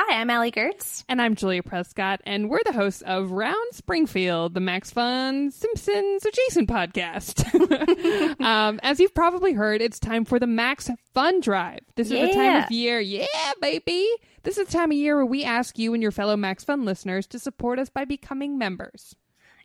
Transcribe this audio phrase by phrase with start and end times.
[0.00, 1.04] Hi, I'm Allie Goertz.
[1.08, 6.24] And I'm Julia Prescott, and we're the hosts of Round Springfield, the Max Fun Simpsons
[6.24, 8.40] adjacent podcast.
[8.40, 11.80] um, as you've probably heard, it's time for the Max Fun Drive.
[11.96, 12.26] This Yeah.
[12.26, 13.26] is the time of year, yeah,
[13.60, 14.08] baby.
[14.44, 16.84] This is the time of year where we ask you and your fellow Max Fun
[16.84, 19.16] listeners to support us by becoming members.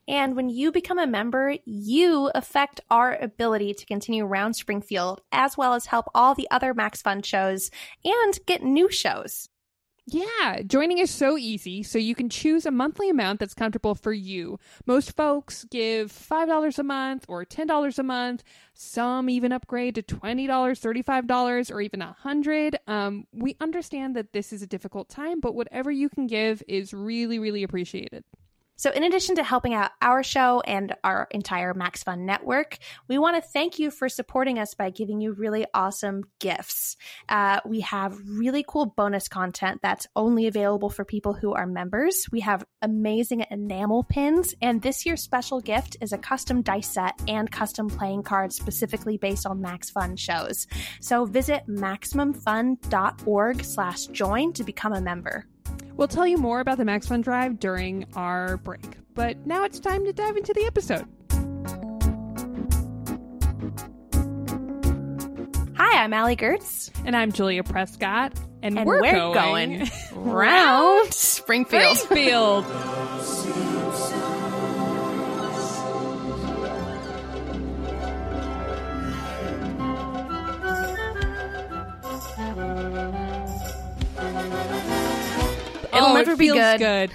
[0.07, 5.57] And when you become a member, you affect our ability to continue Round Springfield, as
[5.59, 7.69] well as help all the other Max Fun shows
[8.03, 9.49] and get new shows.
[10.05, 14.11] Yeah, joining is so easy, so you can choose a monthly amount that's comfortable for
[14.11, 14.59] you.
[14.85, 18.43] Most folks give $5 a month or $10 a month.
[18.73, 24.61] Some even upgrade to $20, $35, or even 100 Um We understand that this is
[24.61, 28.25] a difficult time, but whatever you can give is really, really appreciated.
[28.75, 32.77] So, in addition to helping out our show and our entire Max Fun network,
[33.07, 36.97] we want to thank you for supporting us by giving you really awesome gifts.
[37.29, 42.25] Uh, we have really cool bonus content that's only available for people who are members.
[42.31, 47.13] We have amazing enamel pins, and this year's special gift is a custom dice set
[47.27, 50.65] and custom playing cards specifically based on Max Fun shows.
[50.99, 55.45] So, visit maximumfun.org slash join to become a member.
[55.95, 59.79] We'll tell you more about the Max Fun Drive during our break, but now it's
[59.79, 61.05] time to dive into the episode.
[65.77, 66.89] Hi, I'm Allie Goertz.
[67.05, 68.33] And I'm Julia Prescott,
[68.63, 71.97] and, And we're, we're going round Springfield.
[71.97, 72.65] Springfield.
[86.03, 87.11] It'll Oh, never it be feels good.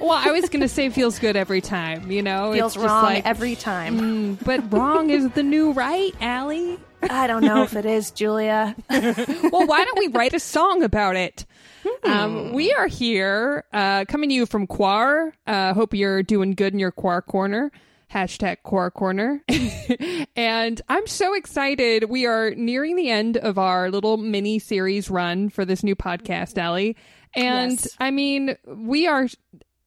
[0.00, 2.52] well, I was going to say feels good every time, you know?
[2.52, 4.00] Feels it's just wrong like, every time.
[4.36, 6.78] mm, but wrong is the new right, Allie.
[7.02, 8.76] I don't know if it is, Julia.
[8.90, 11.44] Well, why don't we write a song about it?
[11.84, 12.10] Hmm.
[12.10, 15.32] Um, we are here, uh, coming to you from Quar.
[15.46, 17.72] Uh, hope you're doing good in your Quar corner.
[18.12, 19.42] Hashtag Quar Corner.
[20.36, 22.04] and I'm so excited.
[22.10, 26.58] We are nearing the end of our little mini series run for this new podcast,
[26.58, 26.96] Allie.
[27.34, 27.96] And Yes.
[27.98, 29.28] I mean, we are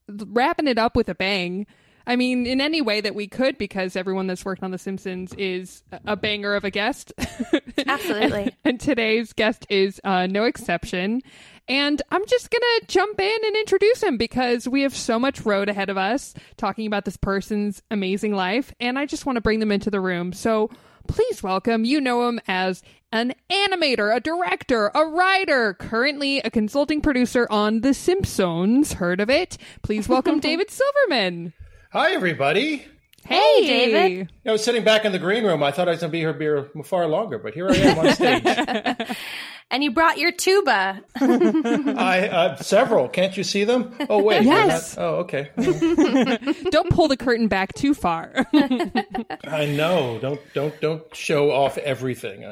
[0.07, 1.65] wrapping it up with a bang.
[2.05, 5.33] I mean, in any way that we could, because everyone that's worked on The Simpsons
[5.37, 7.13] is a banger of a guest.
[7.87, 8.53] Absolutely.
[8.65, 11.21] and today's guest is uh, no exception.
[11.69, 15.45] And I'm just going to jump in and introduce him because we have so much
[15.45, 18.73] road ahead of us talking about this person's amazing life.
[18.81, 20.33] And I just want to bring them into the room.
[20.33, 20.69] So
[21.07, 22.81] please welcome, you know him as
[23.11, 28.93] an animator, a director, a writer, currently a consulting producer on The Simpsons.
[28.93, 29.57] Heard of it?
[29.83, 31.53] Please welcome David Silverman.
[31.91, 32.85] Hi, everybody.
[33.25, 34.31] Hey, David.
[34.45, 35.63] I was sitting back in the green room.
[35.63, 37.99] I thought I was going to be here be far longer, but here I am
[37.99, 39.17] on stage.
[39.71, 41.01] And you brought your tuba.
[41.15, 43.07] I uh, several.
[43.09, 43.95] Can't you see them?
[44.07, 44.43] Oh wait.
[44.43, 44.95] Yes.
[44.95, 45.49] not- Oh okay.
[46.69, 48.45] Don't pull the curtain back too far.
[48.53, 50.19] I know.
[50.21, 52.43] Don't don't don't show off everything.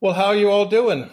[0.00, 1.10] Well, how are you all doing?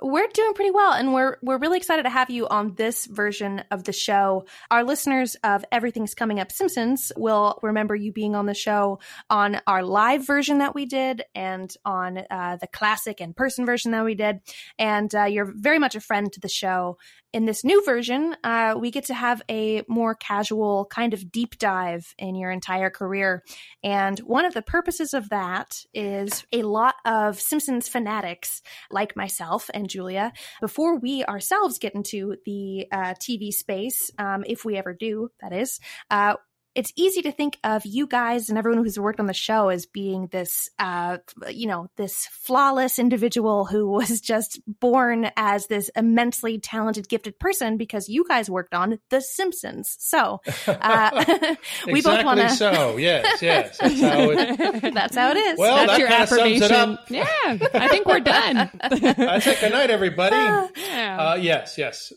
[0.00, 3.64] We're doing pretty well, and we're we're really excited to have you on this version
[3.72, 4.46] of the show.
[4.70, 9.60] Our listeners of Everything's Coming Up Simpsons will remember you being on the show on
[9.66, 14.04] our live version that we did, and on uh, the classic and person version that
[14.04, 14.38] we did.
[14.78, 16.98] And uh, you're very much a friend to the show.
[17.34, 21.58] In this new version, uh, we get to have a more casual kind of deep
[21.58, 23.44] dive in your entire career.
[23.84, 29.68] And one of the purposes of that is a lot of Simpsons fanatics like myself
[29.74, 34.94] and Julia, before we ourselves get into the uh, TV space, um, if we ever
[34.94, 36.34] do, that is, uh,
[36.74, 39.86] it's easy to think of you guys and everyone who's worked on the show as
[39.86, 41.18] being this, uh,
[41.48, 47.76] you know, this flawless individual who was just born as this immensely talented, gifted person
[47.76, 49.96] because you guys worked on The Simpsons.
[49.98, 51.24] So uh,
[51.86, 52.50] we both want to.
[52.50, 52.96] so.
[52.96, 53.78] Yes, yes.
[53.78, 54.94] That's how it.
[54.94, 55.58] That's how it is.
[55.58, 56.92] Well, That's that your kinda sums it affirmation.
[56.92, 57.10] up.
[57.10, 58.70] Yeah, I think we're done.
[58.82, 60.36] I say good night, everybody.
[60.36, 61.16] yeah.
[61.18, 62.12] Uh, yes, yes.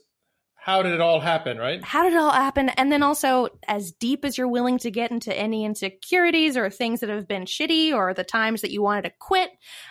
[0.63, 1.57] How did it all happen?
[1.57, 1.83] Right.
[1.83, 2.69] how did it all happen?
[2.69, 6.99] And then also, as deep as you're willing to get into any insecurities or things
[6.99, 9.49] that have been shitty or the times that you wanted to quit,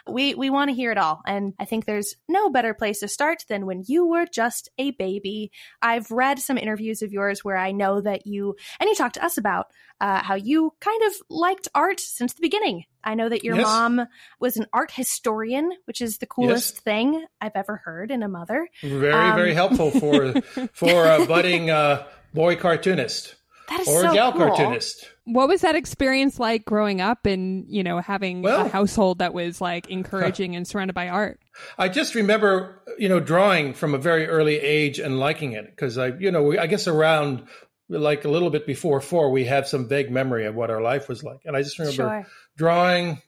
[0.08, 1.22] we, we want to hear it all.
[1.26, 4.92] And I think there's no better place to start than when you were just a
[4.92, 5.50] baby.
[5.82, 9.24] I've read some interviews of yours where I know that you, and you talked to
[9.24, 9.66] us about
[10.00, 12.84] uh, how you kind of liked art since the beginning.
[13.04, 13.64] I know that your Yes.
[13.64, 14.06] mom
[14.40, 18.68] was an art historian, which is the coolest thing I've ever heard in a mother.
[18.82, 20.32] Very, Um, very helpful for
[20.72, 22.04] for a budding uh,
[22.34, 23.34] boy cartoonist
[23.68, 24.48] That is or so gal cool.
[24.48, 25.08] cartoonist.
[25.24, 29.32] what was that experience like growing up and, you know, having Well- a household that
[29.32, 31.40] was like encouraging and surrounded by art?
[31.78, 35.98] I just remember, you know, drawing from a very early age and liking it because
[35.98, 37.44] I, you know, I guess around
[37.90, 41.08] like a little bit before four, we have some vague memory of what our life
[41.08, 41.40] was like.
[41.44, 42.26] And I just remember Sure.
[42.56, 43.20] drawing.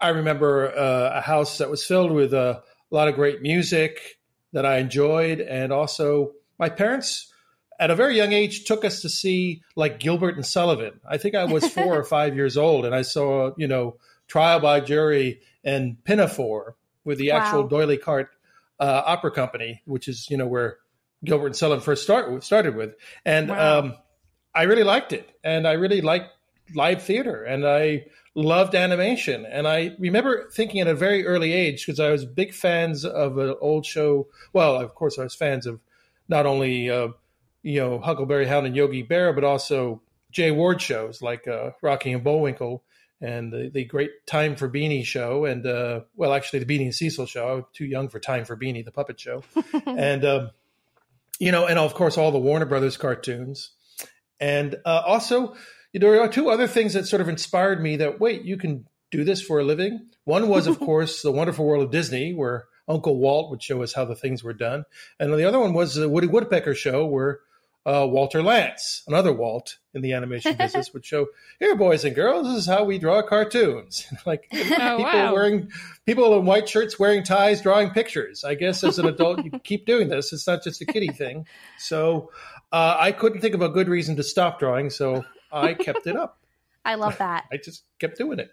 [0.00, 2.60] I remember uh, a house that was filled with uh,
[2.90, 4.18] a lot of great music
[4.52, 5.40] that I enjoyed.
[5.40, 7.32] And also, my parents,
[7.80, 11.00] at a very young age, took us to see like Gilbert and Sullivan.
[11.08, 13.96] I think I was four or five years old, and I saw, you know,
[14.28, 17.68] Trial by Jury and Pinafore with the actual Wow.
[17.68, 18.30] D'Oyly Carte
[18.78, 20.78] uh, Opera Company, which is, you know, where
[21.24, 22.94] Gilbert and Sullivan first start, started with.
[23.24, 23.78] And Wow.
[23.78, 23.94] um,
[24.54, 25.30] I really liked it.
[25.42, 26.30] And I really liked
[26.74, 27.42] live theater.
[27.42, 29.46] And I loved animation.
[29.46, 33.38] And I remember thinking at a very early age, because I was big fans of
[33.38, 34.28] an old show.
[34.52, 35.80] Well, of course, I was fans of
[36.28, 37.08] not only, uh,
[37.62, 40.00] you know, Huckleberry Hound and Yogi Bear, but also
[40.30, 42.82] Jay Ward shows like uh, Rocky and Bullwinkle
[43.20, 45.44] and the, the great Time for Beany show.
[45.44, 47.48] And, uh, well, actually, the Beany and Cecil show.
[47.48, 49.44] I was too young for Time for Beany, the puppet show.
[49.86, 50.50] and, um,
[51.38, 53.70] you know, and of course, all the Warner Brothers cartoons.
[54.40, 55.54] And uh, also,
[55.94, 59.24] there are two other things that sort of inspired me that, wait, you can do
[59.24, 60.08] this for a living.
[60.24, 63.92] One was, of course, The Wonderful World of Disney, where Uncle Walt would show us
[63.92, 64.84] how the things were done.
[65.20, 67.40] And the other one was the Woody Woodpecker show, where
[67.84, 71.26] uh, Walter Lantz, another Walt in the animation business, would show,
[71.58, 74.06] here, boys and girls, this is how we draw cartoons.
[74.26, 75.32] like Oh, people wow.
[75.32, 75.70] wearing,
[76.06, 78.44] people in white shirts wearing ties, drawing pictures.
[78.44, 80.32] I guess as an adult, you keep doing this.
[80.32, 81.46] It's not just a kiddie thing.
[81.78, 82.30] So
[82.72, 86.16] uh, I couldn't think of a good reason to stop drawing, so I kept it
[86.16, 86.38] up.
[86.84, 87.44] I love that.
[87.52, 88.50] I just kept doing it.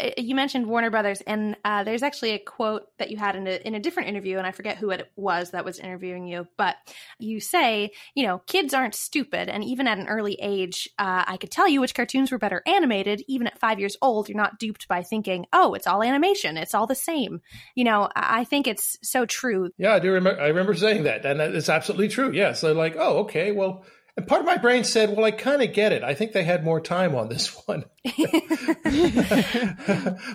[0.00, 3.46] Uh, you mentioned Warner Brothers, and uh, there's actually a quote that you had in
[3.46, 6.46] a, in a different interview, and I forget who it was that was interviewing you,
[6.56, 6.76] but
[7.18, 11.36] you say, you know, kids aren't stupid, and even at an early age, uh, I
[11.36, 13.22] could tell you which cartoons were better animated.
[13.28, 16.74] Even at five years old, you're not duped by thinking, oh, it's all animation, it's
[16.74, 17.40] all the same.
[17.74, 19.70] You know, I think it's so true.
[19.76, 20.40] Yeah, I do remember.
[20.40, 22.32] I remember saying that, and is absolutely true.
[22.32, 23.84] Yes, I'm like, oh, okay, well.
[24.16, 26.02] And part of my brain said, well, I kind of get it.
[26.02, 27.84] I think they had more time on this one.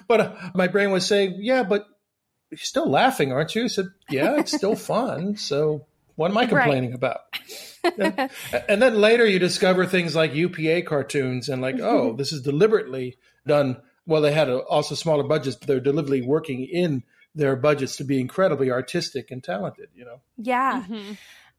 [0.08, 1.86] but uh, my brain was saying, yeah, but
[2.52, 3.66] you're still laughing, aren't you?
[3.66, 5.36] I said, yeah, it's still fun.
[5.38, 7.22] So what am I complaining about?
[7.84, 8.30] and,
[8.68, 13.18] and then later you discover things like UPA cartoons and like, oh, this is deliberately
[13.46, 13.78] done.
[14.08, 18.04] Well, they had a, also smaller budgets, but they're deliberately working in their budgets to
[18.06, 20.22] be incredibly artistic and talented, you know?
[20.38, 20.86] Yeah.
[20.88, 21.18] Mhm.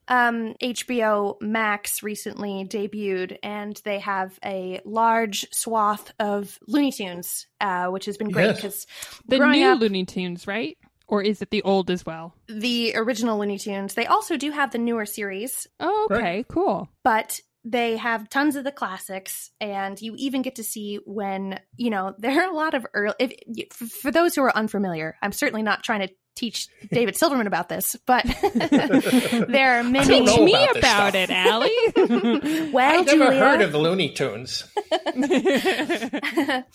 [0.09, 7.87] Um, HBO Max recently debuted, and they have a large swath of Looney Tunes, uh,
[7.89, 8.57] which has been great Yes.
[8.57, 8.87] because
[9.29, 10.77] The new up, Looney Tunes, right?
[11.09, 12.35] Or is it the old as well?
[12.49, 13.95] the original Looney Tunes.
[13.95, 16.49] They also do have the newer series, Oh, okay, Right.
[16.49, 16.89] cool.
[17.05, 21.91] but they have tons of the classics, and you even get to see when you
[21.91, 23.15] know there are a lot of early.
[23.19, 27.47] If, for- for those who are unfamiliar, I'm certainly not trying to teach David Silverman
[27.47, 28.25] about this, but
[29.49, 30.27] there are many.
[30.27, 31.71] Teach me about about it, Allie.
[32.73, 34.65] well, I never Julia, heard of the Looney Tunes.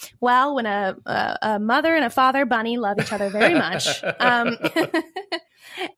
[0.19, 4.03] well, when a, a a mother and a father bunny love each other very much,
[4.19, 4.57] um,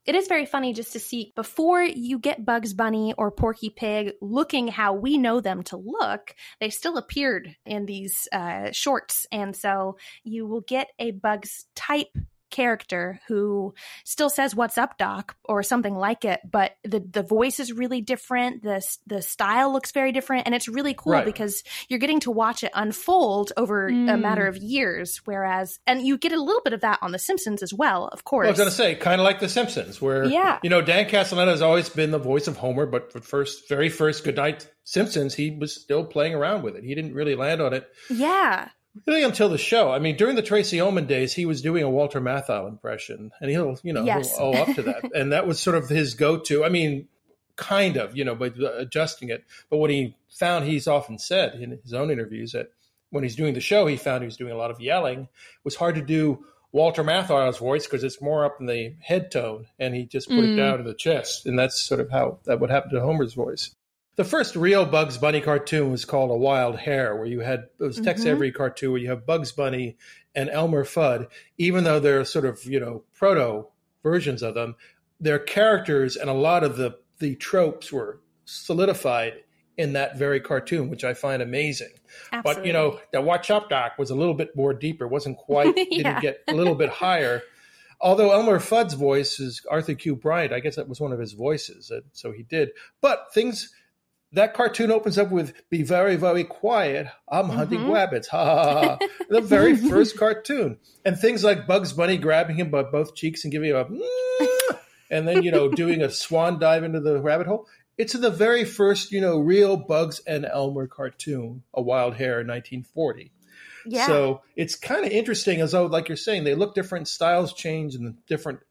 [0.06, 4.14] it is very funny just to see before you get Bugs Bunny or Porky Pig
[4.22, 6.36] looking how we know them to look.
[6.60, 12.16] They still appeared in these uh, shorts, and so you will get a Bugs type
[12.54, 13.74] character who
[14.06, 18.00] still says what's up doc or something like it but the the voice is really
[18.00, 21.26] different the the style looks very different and it's really cool Right.
[21.26, 24.22] because you're getting to watch it unfold over a Mm.
[24.22, 27.62] matter of years whereas and you get a little bit of that on the simpsons
[27.64, 30.00] as well of course Well, I was going to say, kind of like The Simpsons,
[30.02, 30.60] where Yeah.
[30.64, 33.90] you know Dan Castellaneta has always been the voice of Homer, but for first, very
[33.90, 36.84] first Goodnight Simpsons, he was still playing around with it.
[36.84, 38.70] He didn't really land on it yeah
[39.06, 39.92] really until the show.
[39.92, 43.50] I mean, during the Tracey Ullman days, he was doing a Walter Matthau impression, and
[43.50, 44.38] he'll you know Yes.
[44.38, 46.64] he'll owe up to that, and that was sort of his go-to.
[46.64, 47.08] I mean,
[47.56, 49.44] kind of, you know, but adjusting it.
[49.70, 52.72] But what he found, he's often said in his own interviews that
[53.12, 55.20] when he's doing the show, he found he was doing a lot of yelling.
[55.22, 59.30] It was hard to do Walter Matthau's voice because it's more up in the head
[59.32, 60.58] tone, and he just put it Mm.
[60.58, 63.76] down to the chest, and that's sort of how that would happen to Homer's voice.
[64.16, 67.84] The first real Bugs Bunny cartoon was called A Wild Hare, where you had it
[67.84, 68.28] was Tex Mhm.
[68.32, 69.98] Avery cartoon where you have Bugs Bunny
[70.36, 71.28] and Elmer Fudd,
[71.58, 73.68] even though they're sort of you know proto
[74.04, 74.76] versions of them,
[75.20, 79.34] their characters and a lot of the the tropes were solidified
[79.78, 81.90] in that very cartoon, which I find amazing.
[82.32, 85.38] absolutely But you know, the Watch Up Doc was a little bit more deeper, wasn't
[85.38, 85.86] quite Yeah.
[86.20, 87.42] didn't get a little bit higher.
[88.00, 90.16] Although Elmer Fudd's voice is Arthur Q.
[90.18, 92.70] Bryant, I guess that was one of his voices, so he did.
[93.02, 93.74] But things
[94.34, 97.08] that cartoon opens up with "Be very, very quiet.
[97.30, 97.92] I'm hunting mm-hmm.
[97.92, 99.08] rabbits." Ha ha ha!
[99.30, 103.52] the very first cartoon, and things like Bugs Bunny grabbing him by both cheeks and
[103.52, 104.76] giving him a,
[105.10, 107.68] and then you know doing a swan dive into the rabbit hole.
[107.98, 112.48] It's the very first, you know, real Bugs and Elmer cartoon, A Wild Hare in
[112.48, 113.32] 1940.
[113.86, 114.08] Yeah.
[114.08, 117.96] So it's kind of interesting, as though, like you're saying, they look different, styles change,
[117.96, 118.62] and different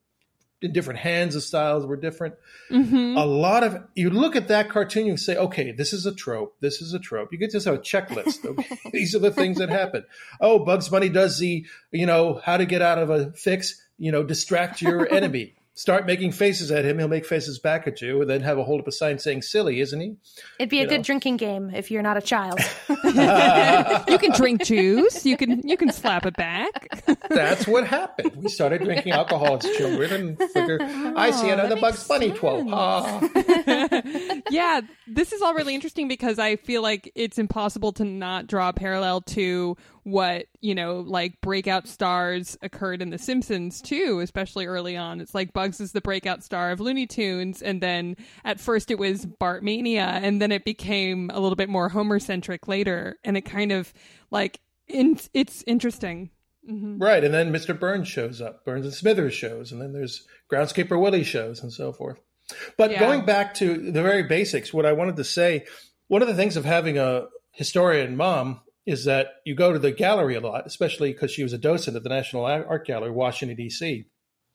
[0.62, 2.34] in different hands of styles were different.
[2.70, 3.16] Mm-hmm.
[3.16, 6.56] A lot of you look at that cartoon, you say, okay, this is a trope.
[6.60, 7.32] This is a trope.
[7.32, 8.44] You get just have a checklist.
[8.52, 8.76] Okay?
[8.92, 10.04] These are the things that happen.
[10.40, 13.80] Oh, Bugs Bunny does the, you know, how to get out of a fix.
[13.98, 18.00] You know, distract your enemy start making faces at him, he'll make faces back at
[18.02, 20.16] you, and then have a hold up a sign saying "silly," isn't he?
[20.58, 20.90] It'd be you a know?
[20.96, 22.60] good drinking game if you're not a child.
[22.88, 25.24] you can drink juice.
[25.24, 26.88] You can you can slap it back.
[27.28, 28.36] That's what happened.
[28.36, 32.66] We started drinking alcohol as children, and figure, oh, I see another Bugs Bunny twelve.
[32.70, 33.20] Ah.
[34.50, 38.68] yeah, this is all really interesting because I feel like it's impossible to not draw
[38.68, 44.66] a parallel to what you know like breakout stars occurred in the simpsons too especially
[44.66, 48.58] early on it's like bugs is the breakout star of looney tunes and then at
[48.58, 53.16] first it was bartmania and then it became a little bit more homer centric later
[53.22, 53.92] and it kind of
[54.32, 56.30] like in, it's interesting
[56.68, 56.98] mm-hmm.
[56.98, 61.00] right and then mr burns shows up burns and smithers shows and then there's groundskeeper
[61.00, 62.18] willie shows and so forth
[62.76, 62.98] but yeah.
[62.98, 65.64] going back to the very basics what i wanted to say
[66.08, 69.92] one of the things of having a historian mom is that you go to the
[69.92, 73.56] gallery a lot, especially because she was a docent at the National Art Gallery, Washington,
[73.56, 74.06] D.C.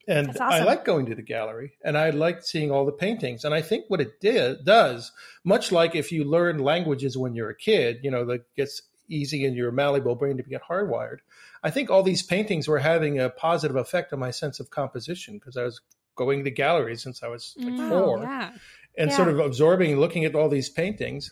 [0.08, 0.44] And awesome.
[0.44, 3.44] I like going to the gallery and I like seeing all the paintings.
[3.44, 5.12] And I think what it did, does,
[5.44, 9.46] much like if you learn languages when you're a kid, you know, that gets easy
[9.46, 11.18] in your malleable brain to get hardwired.
[11.64, 15.36] I think all these paintings were having a positive effect on my sense of composition
[15.36, 15.82] because I was
[16.16, 18.52] going to galleries since I was like mm, four yeah.
[18.98, 19.16] and yeah.
[19.16, 21.32] sort of absorbing and looking at all these paintings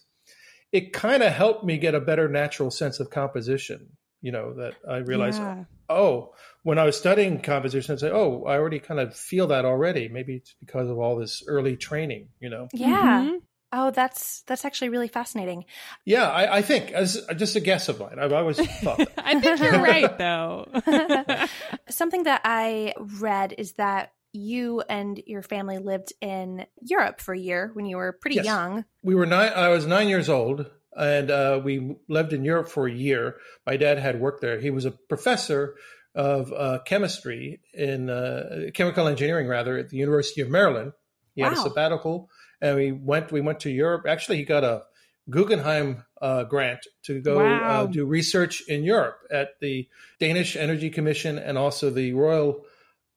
[0.75, 3.87] it kind of helped me get a better natural sense of composition.
[4.21, 5.65] You know, that I realized, yeah.
[5.87, 9.65] oh, when I was studying composition, I say, oh, I already kind of feel that
[9.65, 10.09] already.
[10.09, 12.67] Maybe it's because of all this early training, you know?
[12.73, 13.21] Yeah.
[13.21, 13.35] Mm-hmm.
[13.71, 15.65] Oh, that's that's actually really fascinating.
[16.05, 18.19] Yeah, I, I think as just a guess of mine.
[18.19, 18.99] I've always thought.
[19.17, 20.67] I think you're right, though.
[21.89, 27.39] Something that I read is that you and your family lived in Europe for a
[27.39, 28.45] year when you were pretty yes.
[28.45, 28.85] young.
[29.03, 29.51] We were nine.
[29.55, 33.37] I was nine years old, and uh, we lived in Europe for a year.
[33.65, 34.59] My dad had worked there.
[34.59, 35.75] He was a professor
[36.13, 40.93] of uh, chemistry in uh, chemical engineering, rather, at the University of Maryland.
[41.33, 41.49] He wow.
[41.49, 42.29] had a sabbatical,
[42.61, 43.31] and we went.
[43.31, 44.05] We went to Europe.
[44.07, 44.83] Actually, he got a
[45.29, 47.83] Guggenheim uh, grant to go uh, wow.
[47.83, 49.87] uh, do research in Europe at the
[50.19, 52.63] Danish Energy Commission and also the Royal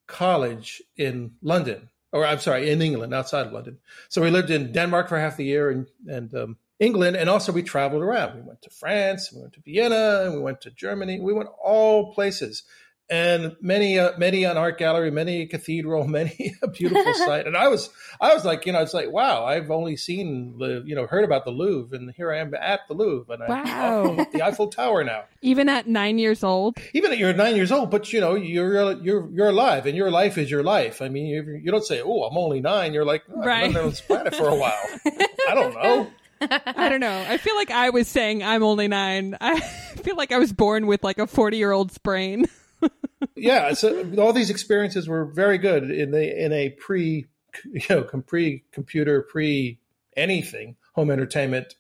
[0.09, 3.79] college in London, or I'm sorry, in England, outside of London.
[4.09, 7.53] So we lived in Denmark for half the year and, and um, England, and also
[7.53, 8.35] we traveled around.
[8.35, 11.21] We went to France, we went to Vienna, and we went to Germany.
[11.21, 12.65] We went all places
[13.11, 17.47] and many uh, many an art gallery, many a cathedral, many a beautiful site.
[17.47, 20.83] And I was I was like, you know, it's like, wow, I've only seen the
[20.85, 24.17] you know heard about the Louvre, and here I am at the Louvre, and wow.
[24.19, 25.25] I the Eiffel Tower now.
[25.41, 26.77] Even at nine years old.
[26.93, 30.11] Even at you're nine years old, but you know you're you're you're alive, and your
[30.11, 31.01] life is your life.
[31.01, 32.93] I mean, you, you don't say, oh, I'm only nine.
[32.93, 33.65] You're like, oh, right.
[33.65, 34.79] I've been on this planet for a while.
[35.49, 36.11] I don't know.
[36.41, 37.25] I don't know.
[37.29, 39.37] I feel like I was saying I'm only nine.
[39.41, 42.47] I feel like I was born with like a 40 year old's brain
[43.39, 47.27] yeah, so all these experiences were very good in the in a pre
[47.65, 49.79] you know pre computer pre
[50.17, 51.75] anything home entertainment.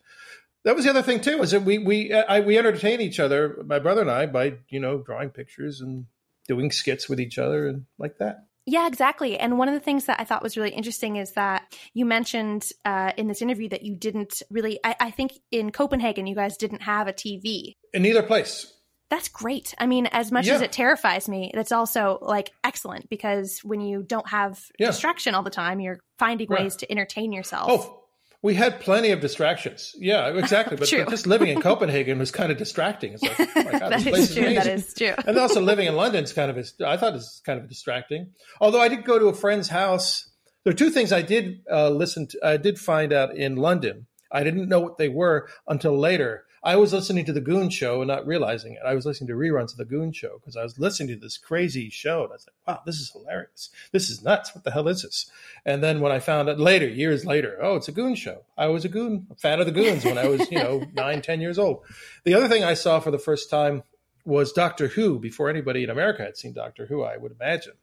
[0.64, 3.62] That was the other thing too, is that we we I, we entertain each other,
[3.66, 6.06] my brother and I, by you know drawing pictures and
[6.46, 8.44] doing skits with each other and like that.
[8.66, 9.38] Yeah, exactly.
[9.38, 12.66] And one of the things that I thought was really interesting is that you mentioned
[12.84, 16.58] uh, in this interview that you didn't really, I, I, think in Copenhagen, you guys
[16.58, 17.76] didn't have a TV.
[17.94, 18.70] In either place
[19.10, 19.74] that's great.
[19.78, 20.54] I mean, as much yeah.
[20.54, 24.88] as it terrifies me, that's also like excellent because when you don't have yeah.
[24.88, 26.64] distraction all the time, you're finding right.
[26.64, 27.68] ways to entertain yourself.
[27.70, 28.02] Oh,
[28.42, 29.92] we had plenty of distractions.
[29.96, 30.76] Yeah, exactly.
[30.78, 33.14] But, but just living in Copenhagen was kind of distracting.
[33.14, 34.44] It's like, oh my God, that is true.
[34.44, 35.14] Is that is true.
[35.26, 38.32] and also living in London is kind of, I thought it's kind of distracting.
[38.60, 40.28] Although I did go to a friend's house.
[40.64, 44.06] There are two things I did uh, listen to, I did find out in London.
[44.30, 48.00] I didn't know what they were until later I was listening to the Goon Show
[48.00, 48.80] and not realizing it.
[48.84, 51.38] I was listening to reruns of the Goon Show because I was listening to this
[51.38, 53.70] crazy show and I was like, "Wow, this is hilarious!
[53.92, 54.54] This is nuts!
[54.54, 55.30] What the hell is this?"
[55.64, 58.42] And then when I found out later, years later, oh, it's a Goon Show.
[58.56, 61.22] I was a Goon a fan of the Goons when I was, you know, nine,
[61.22, 61.84] ten years old.
[62.24, 63.82] The other thing I saw for the first time
[64.24, 67.02] was Doctor Who before anybody in America had seen Doctor Who.
[67.02, 67.74] I would imagine.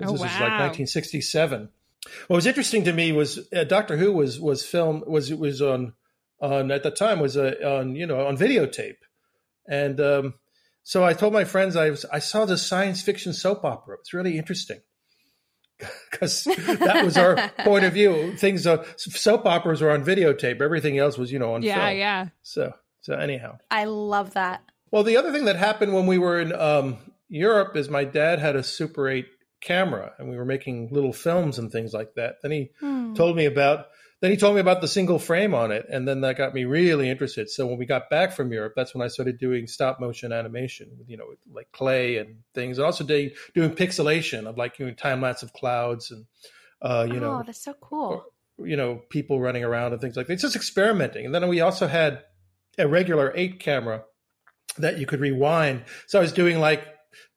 [0.00, 0.12] Oh, this wow.
[0.12, 1.68] was like 1967.
[2.26, 5.62] What was interesting to me was uh, Doctor Who was was filmed was it was
[5.62, 5.94] on
[6.52, 8.96] on at the time was a, on you know on videotape,
[9.68, 10.34] and um,
[10.82, 13.96] so I told my friends I was I saw the science fiction soap opera.
[14.00, 14.80] It's really interesting
[16.10, 18.36] because that was our point of view.
[18.36, 20.60] Things uh, soap operas were on videotape.
[20.60, 21.98] Everything else was you know on yeah, film.
[21.98, 22.26] yeah.
[22.42, 24.62] So so anyhow, I love that.
[24.90, 26.98] well, the other thing that happened when we were in um,
[27.28, 29.26] Europe is my dad had a Super 8
[29.60, 32.36] camera, and we were making little films and things like that.
[32.42, 33.14] Then he Hmm.
[33.14, 33.86] told me about.
[34.24, 36.64] Then he told me about the single frame on it, and then that got me
[36.64, 37.50] really interested.
[37.50, 40.88] So when we got back from Europe, that's when I started doing stop motion animation,
[40.98, 44.78] with, you know, with like clay and things, and also doing doing pixelation of like
[44.78, 46.24] doing time lapse of clouds and
[46.80, 48.24] uh, you oh, know that's so cool.
[48.56, 50.32] you know people running around and things like that.
[50.32, 51.26] It's just experimenting.
[51.26, 52.22] And then we also had
[52.78, 54.04] a regular eight camera
[54.78, 55.84] that you could rewind.
[56.06, 56.82] So I was doing like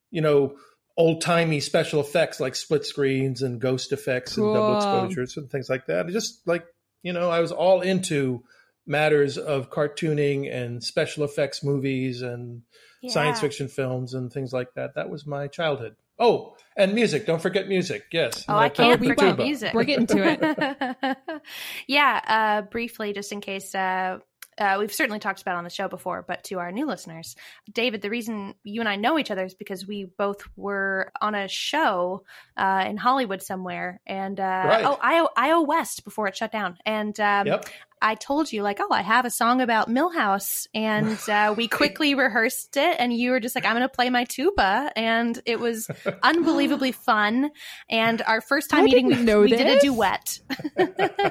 [0.10, 0.56] you know
[0.96, 5.70] old timey special effects like split screens and ghost effects and double exposures and things
[5.70, 6.08] like that.
[6.08, 6.64] It just like
[7.04, 8.44] you know I was all into
[8.86, 12.62] matters of cartooning and special effects movies and
[13.10, 14.96] science fiction films and things like that.
[14.96, 15.96] That was my childhood.
[16.20, 17.26] Oh, and music.
[17.26, 18.06] Don't forget music.
[18.12, 18.46] Yes.
[18.48, 19.44] Oh, I picked can't forget tuba.
[19.44, 19.74] music.
[19.74, 21.18] We're getting to it.
[21.88, 23.76] yeah, uh, briefly, just in case.
[23.76, 24.20] Uh,
[24.58, 27.36] uh, we've certainly talked about on the show before, but to our new listeners,
[27.72, 31.36] David, the reason you and I know each other is because we both were on
[31.36, 32.24] a show
[32.56, 34.86] uh, in Hollywood somewhere, and uh, Right.
[34.86, 37.66] oh, IO, IO West before it shut down, and um, Yep.
[38.00, 42.14] I told you like, oh, I have a song about Milhouse, and uh, we quickly
[42.14, 45.60] rehearsed it, and you were just like, I'm going to play my tuba, and it
[45.60, 45.90] was
[46.24, 47.50] unbelievably fun.
[47.90, 50.40] And our first time I meeting, we, didn't know we did a duet.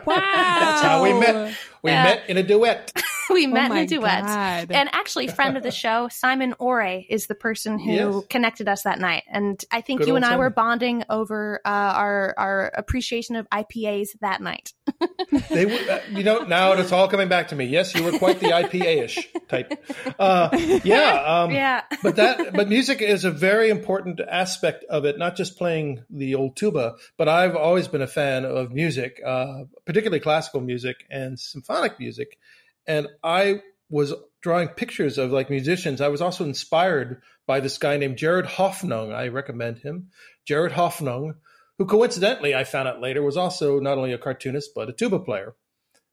[0.06, 0.14] Wow.
[0.16, 1.54] That's how we met.
[1.83, 2.04] We Yeah.
[2.04, 2.92] met in a duet.
[3.30, 4.25] we Oh met in my a duet.
[4.25, 4.71] God.
[4.73, 8.25] And actually, friend of the show, Simon Ore, is the person who Yes.
[8.28, 9.25] connected us that night.
[9.30, 13.49] And I think Good you and I were bonding over uh, our our appreciation of
[13.50, 14.73] IPAs that night.
[15.50, 17.64] They, were- uh, you know, now it's all coming back to me.
[17.66, 19.73] Yes, you were quite the IPA-ish type.
[20.18, 20.49] Uh,
[20.85, 21.83] yeah, um, yeah.
[22.02, 25.18] but that, but music is a very important aspect of it.
[25.18, 29.64] Not just playing the old tuba, but I've always been a fan of music, uh,
[29.85, 32.38] particularly classical music and symphonic music.
[32.87, 36.01] And I was drawing pictures of like musicians.
[36.01, 39.14] I was also inspired by this guy named Gerard Hoffnung.
[39.14, 40.11] I recommend him,
[40.44, 41.35] Gerard Hoffnung,
[41.79, 45.18] who coincidentally I found out later was also not only a cartoonist but a tuba
[45.18, 45.55] player.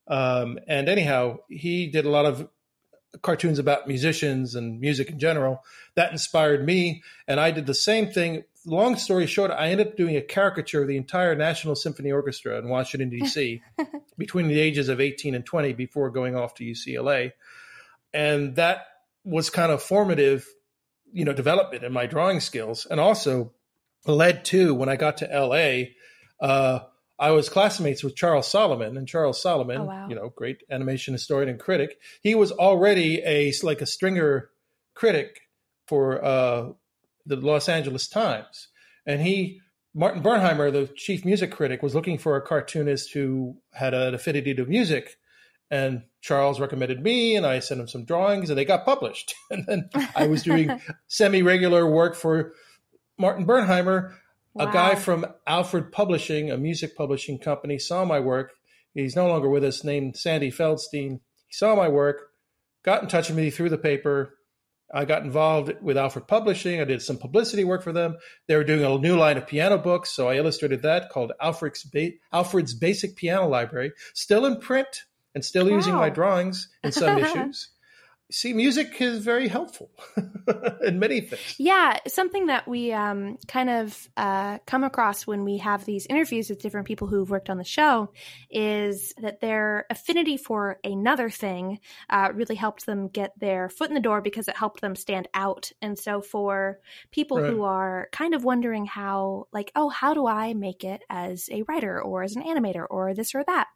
[0.08, 2.50] Um, and anyhow, he did a lot of
[3.22, 5.64] cartoons about musicians and music in general.
[5.96, 8.44] That inspired me, and I did the same thing.
[8.66, 12.58] Long story short, I ended up doing a caricature of the entire National Symphony Orchestra
[12.60, 13.62] in Washington D.C.
[14.18, 17.34] between the ages of 18 and 20 before going off to UCLA,
[18.14, 18.86] and that
[19.26, 20.48] was kind of formative,
[21.12, 23.52] you know, development in my drawing skills, and also
[24.06, 25.96] led to when I got to L.A.
[26.40, 26.80] Uh,
[27.20, 30.08] I was classmates with Charles Solomon, and Charles Solomon, Oh, wow.
[30.10, 32.00] you know, great animation historian and critic.
[32.22, 34.50] He was already a like a stringer
[34.94, 35.42] critic
[35.88, 36.70] for uh,
[37.26, 38.68] the Los Angeles Times,
[39.06, 39.62] and he
[39.96, 44.54] Martin Bernheimer, the chief music critic, was looking for a cartoonist who had an affinity
[44.56, 45.18] to music.
[45.70, 49.34] And Charles recommended me, and I sent him some drawings, and they got published.
[49.52, 52.54] And then I was doing semi-regular work for
[53.18, 54.14] Martin Bernheimer,
[54.58, 58.54] a guy from Alfred Publishing, a music publishing company, saw my work.
[58.94, 61.20] He's no longer with us, named Sandy Feldstein.
[61.48, 62.30] He saw my work,
[62.84, 64.38] got in touch with me through the paper.
[64.94, 66.80] I got involved with Alfred Publishing.
[66.80, 68.18] I did some publicity work for them.
[68.48, 71.84] They were doing a new line of piano books, so I illustrated that called Alfred's,
[71.84, 75.04] ba- Alfred's Basic Piano Library, still in print
[75.34, 77.70] and still using my drawings in some issues.
[78.32, 79.92] See, music is very helpful
[80.82, 81.56] in many things.
[81.60, 86.50] Yeah, something that we um, kind of uh, come across when we have these interviews
[86.50, 88.12] with different people who've worked on the show
[88.50, 93.94] is that their affinity for another thing uh, really helped them get their foot in
[93.94, 95.72] the door because it helped them stand out.
[95.82, 96.80] And so, for
[97.12, 97.52] people Right.
[97.52, 101.64] who are kind of wondering how, like, oh, how do I make it as a
[101.64, 103.68] writer or as an animator or this or that?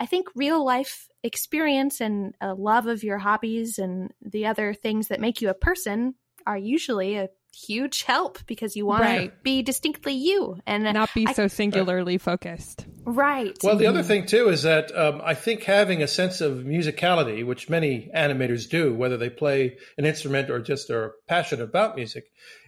[0.00, 5.08] I think real life experience and a love of your hobbies and the other things
[5.08, 6.14] that make you a person
[6.46, 9.30] are usually a huge help because you want Right.
[9.30, 12.84] to be distinctly you and Not be I- so singularly focused.
[13.06, 16.58] right Well, the other thing too is that um, I think having a sense of
[16.58, 21.96] musicality, which many animators do, whether they play an instrument or just are passionate about
[21.96, 22.24] music,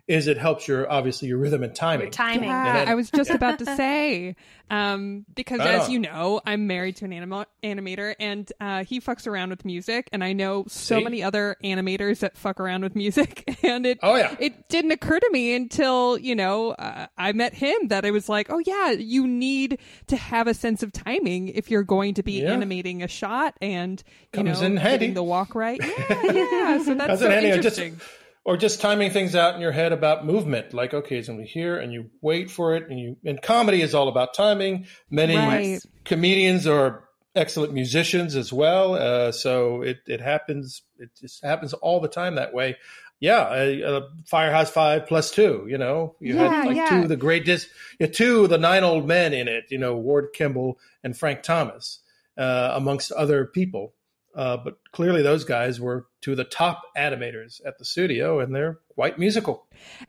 [0.09, 2.07] is it helps your obviously your rhythm and timing.
[2.07, 2.49] Your timing.
[2.49, 4.35] Yeah, then- I was just about to say,
[4.71, 5.90] um, because as on.
[5.90, 10.09] you know, I'm married to an anima- animator, and uh, he fucks around with music,
[10.12, 11.05] and I know so See?
[11.05, 14.35] many other animators that fuck around with music, and it Oh, yeah.
[14.40, 18.29] it didn't occur to me until you know uh, I met him that I was
[18.31, 22.23] like, oh yeah, you need to have a sense of timing if you're going to
[22.23, 22.53] be Yeah.
[22.55, 24.99] animating a shot, and you Comes know in handy.
[24.99, 25.81] getting the walk right.
[26.09, 26.83] Yeah, yeah.
[26.83, 28.01] So that's Comes so in handy, or just- interesting.
[28.48, 31.44] Or just timing things out in your head about movement like okay it's going to
[31.44, 34.87] be here and you wait for it and you and comedy is all about timing
[35.11, 35.78] many Right.
[36.06, 42.00] comedians are excellent musicians as well uh, so it, it happens it just happens all
[42.00, 42.74] the time that way
[43.20, 46.88] yeah uh, firehouse five plus two you know you Yeah, had like yeah.
[46.88, 47.68] two of the greatest
[48.00, 51.14] you had two of the nine old men in it you know ward kimball and
[51.16, 52.00] frank thomas
[52.38, 53.92] uh, amongst other people
[54.38, 58.55] uh, but clearly, those guys were two of the top animators at the studio, and
[58.55, 59.66] they're quite musical.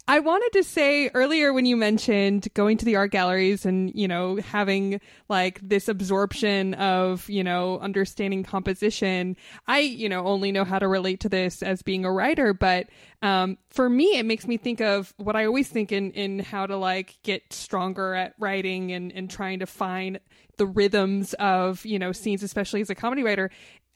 [0.07, 4.07] I wanted to say earlier when you mentioned going to the art galleries and, you
[4.07, 9.35] know, having like this absorption of, you know, understanding composition.
[9.67, 12.87] I, you know, only know how to relate to this as being a writer, but
[13.23, 16.67] um, for me, it makes me think of what I always think in, in how
[16.67, 20.19] to like get stronger at writing and, and trying to find
[20.57, 23.49] the rhythms of, you know, scenes, especially as a comedy writer.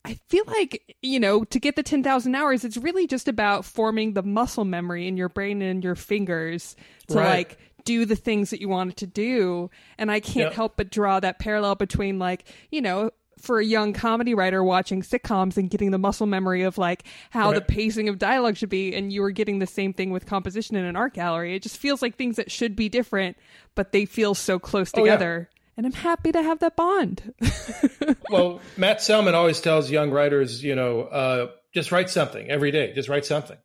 [0.06, 4.14] I feel like, you know, to get the 10,000 hours, it's really just about forming
[4.14, 6.76] the muscle memory in your brain and your fingers
[7.08, 7.26] to Right.
[7.48, 9.70] like do the things that you wanted to do.
[9.98, 10.56] And I can't Yeah.
[10.56, 15.02] help but draw that parallel between like, you know, for a young comedy writer watching
[15.02, 18.94] sitcoms and getting the muscle memory of like how the pacing of dialogue should be
[18.96, 21.54] and you were getting the same thing with composition in an art gallery.
[21.56, 23.36] It just feels like things that should be different,
[23.76, 25.50] but they feel so close Oh, together.
[25.76, 27.34] And I'm happy to have that bond.
[28.30, 32.94] well, Matt Selman always tells young writers, you know, uh, just write something every day.
[32.94, 33.58] Just write something,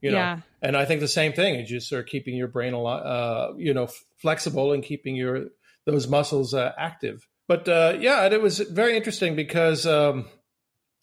[0.00, 0.18] you know.
[0.18, 0.40] Yeah.
[0.62, 3.00] And I think the same thing is just sort of keeping your brain a lot,
[3.04, 5.46] uh, you know, flexible and keeping your
[5.86, 7.26] those muscles uh, active.
[7.48, 9.86] But uh, yeah, it was very interesting because.
[9.86, 10.26] Um,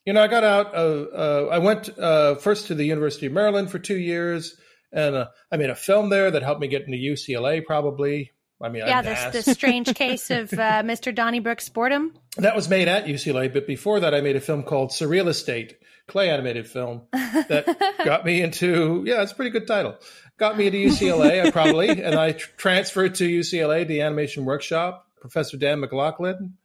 [0.05, 0.75] you know, I got out.
[0.75, 4.57] Uh, uh, I went uh, first to the University of Maryland for two years,
[4.91, 7.63] and uh, I made a film there that helped me get into UCLA.
[7.65, 8.31] Probably,
[8.63, 11.13] I mean, Yeah, I this the strange case of uh, Mr.
[11.13, 12.13] Donnybrook's boredom.
[12.37, 15.77] That was made at UCLA, but before that, I made a film called Surreal Estate,
[16.07, 19.03] clay animated film that got me into.
[19.05, 19.97] Yeah, it's a pretty good title.
[20.37, 25.07] Got me into UCLA, I probably, and I tr- transferred to UCLA, the animation workshop.
[25.21, 26.55] Professor Dan McLaughlin,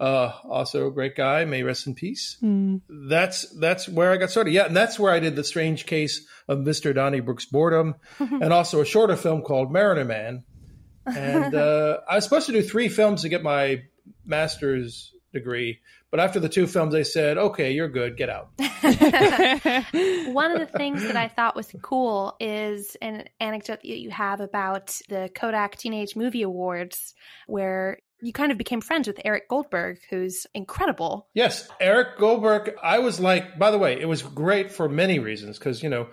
[0.00, 2.38] uh, also a great guy, may rest in peace.
[2.88, 4.52] That's that's where I got started.
[4.52, 6.94] Yeah, and that's where I did the strange case of Mr.
[6.94, 10.44] Donnybrook's boredom, and also a shorter film called Mariner Man.
[11.16, 13.82] And uh, I was supposed to do three films to get my
[14.24, 18.16] master's degree, but after the two films, they said, "Okay, you're good.
[18.16, 23.98] Get out." One of the things that I thought was cool is an anecdote that
[23.98, 27.14] you have about the Kodak Teenage Movie Awards,
[27.46, 31.28] where you kind of became friends with Eric Goldberg, who's incredible.
[31.32, 32.72] Yes, Eric Goldberg.
[32.82, 36.08] I was like, by the way, it was great for many reasons because you know,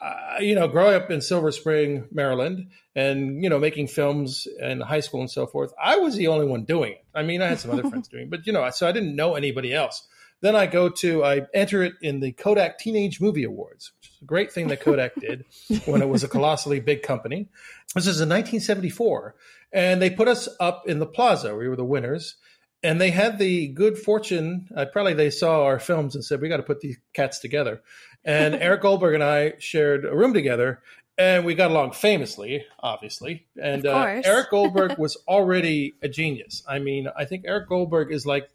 [0.00, 4.80] uh, you know, growing up in Silver Spring, Maryland, and you know, making films in
[4.80, 5.72] high school and so forth.
[5.82, 7.04] I was the only one doing it.
[7.14, 9.14] I mean, I had some other friends doing, it, but you know, so I didn't
[9.14, 10.06] know anybody else.
[10.40, 14.18] Then I go to I enter it in the Kodak Teenage Movie Awards, which is
[14.22, 15.44] a great thing that Kodak did
[15.84, 17.48] when it was a colossally big company.
[17.94, 19.34] This is in 1974,
[19.72, 21.54] and they put us up in the plaza.
[21.54, 22.36] We were the winners,
[22.82, 24.68] and they had the good fortune.
[24.74, 27.82] Uh, probably they saw our films and said, "We got to put these cats together."
[28.24, 30.82] And Eric Goldberg and I shared a room together,
[31.18, 33.46] and we got along famously, obviously.
[33.60, 34.20] And uh.
[34.24, 36.62] Eric Goldberg was already a genius.
[36.66, 38.48] I mean, I think Eric Goldberg is like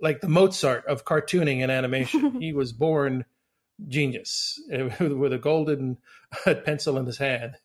[0.00, 2.32] like the Mozart of cartooning and animation.
[2.40, 3.24] he was born
[3.88, 5.98] genius uh, with a golden
[6.64, 7.56] pencil in his hand.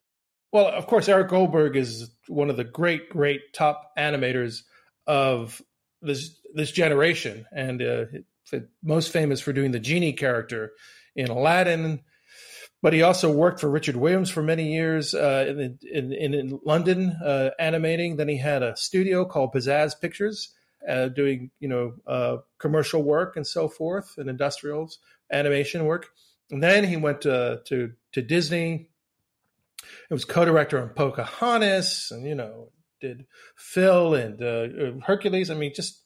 [0.51, 4.63] Well, of course, Eric Goldberg is one of the great, great top animators
[5.05, 5.61] of
[6.05, 8.05] this this generation, and uh,
[8.83, 10.73] most famous for doing the genie character
[11.15, 12.01] in Aladdin.
[12.81, 17.17] But he also worked for Richard Williams for many years uh, in, in, in, London,
[17.23, 18.17] uh, animating.
[18.17, 20.53] Then he had a studio called Pizzazz Pictures,
[20.87, 24.99] uh, doing you know uh, commercial work and so forth, and industrials
[25.31, 26.09] animation work.
[26.51, 28.89] And then he went to to, to Disney.
[30.09, 35.49] It was co-director on Pocahontas, and you know did Phil and uh, Hercules.
[35.49, 36.01] I mean, just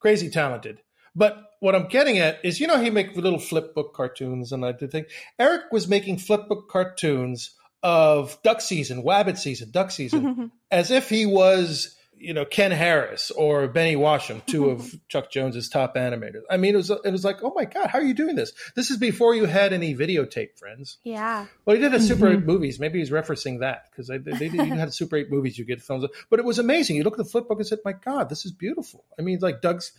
[0.00, 0.80] crazy talented.
[1.14, 4.64] But what I'm getting at is, you know, he make little flip book cartoons, and
[4.64, 9.90] I did think Eric was making flip book cartoons of duck season, wabbit season, duck
[9.90, 15.30] season, as if he was you know Ken Harris or Benny Washam, two of Chuck
[15.30, 16.42] Jones's top animators.
[16.48, 18.52] I mean, it was it was like, oh my god, how are you doing this?
[18.76, 20.98] This is before you had any videotape, friends.
[21.02, 21.46] Yeah.
[21.64, 22.42] Well, he did a Super mm-hmm.
[22.42, 22.80] 8 movies.
[22.80, 25.58] Maybe he's referencing that because they, they, they had Super 8 movies.
[25.58, 26.96] You get films, but it was amazing.
[26.96, 29.04] You look at the flip book and said, my god, this is beautiful.
[29.18, 29.92] I mean, like Doug's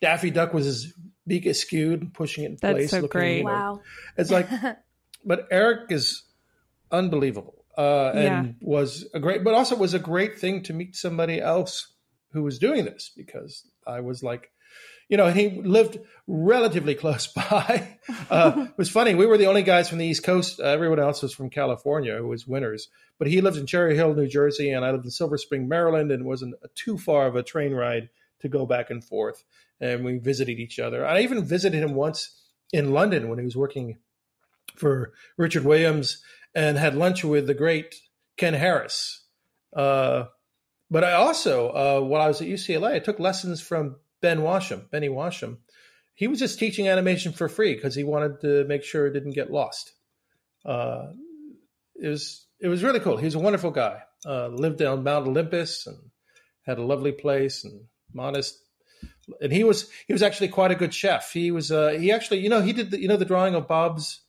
[0.00, 0.92] Daffy Duck was his
[1.26, 2.90] beak skewed, pushing it in That's place.
[2.90, 3.38] So great.
[3.38, 3.80] You know, wow.
[4.16, 4.48] It's like,
[5.24, 6.24] but Eric is
[6.90, 8.52] unbelievable uh, and yeah.
[8.60, 11.92] was a great, but also was a great thing to meet somebody else
[12.32, 14.50] who was doing this because I was like,
[15.08, 17.98] you know, he lived relatively close by.
[18.30, 19.14] Uh, it was funny.
[19.14, 20.60] We were the only guys from the East Coast.
[20.60, 22.88] Uh, everyone else was from California who was winners.
[23.18, 26.10] But he lived in Cherry Hill, New Jersey, and I lived in Silver Spring, Maryland,
[26.10, 28.08] and it wasn't too far of a train ride
[28.40, 29.44] to go back and forth.
[29.80, 31.06] And we visited each other.
[31.06, 32.40] I even visited him once
[32.72, 33.98] in London when he was working
[34.74, 36.22] for Richard Williams
[36.54, 37.94] and had lunch with the great
[38.36, 39.24] Ken Harris.
[39.74, 40.24] Uh,
[40.90, 44.90] but I also, uh, while I was at UCLA, I took lessons from Ben Washam,
[44.90, 45.58] Benny Washam.
[46.14, 49.32] He was just teaching animation for free because he wanted to make sure it didn't
[49.32, 49.92] get lost.
[50.64, 51.08] Uh,
[51.96, 53.16] it was it was really cool.
[53.16, 54.02] He was a wonderful guy.
[54.24, 55.98] Uh, lived down Mount Olympus and
[56.62, 58.58] had a lovely place and modest.
[59.40, 61.32] And he was he was actually quite a good chef.
[61.32, 63.68] He was uh, he actually you know he did the, you know the drawing of
[63.68, 64.20] Bob's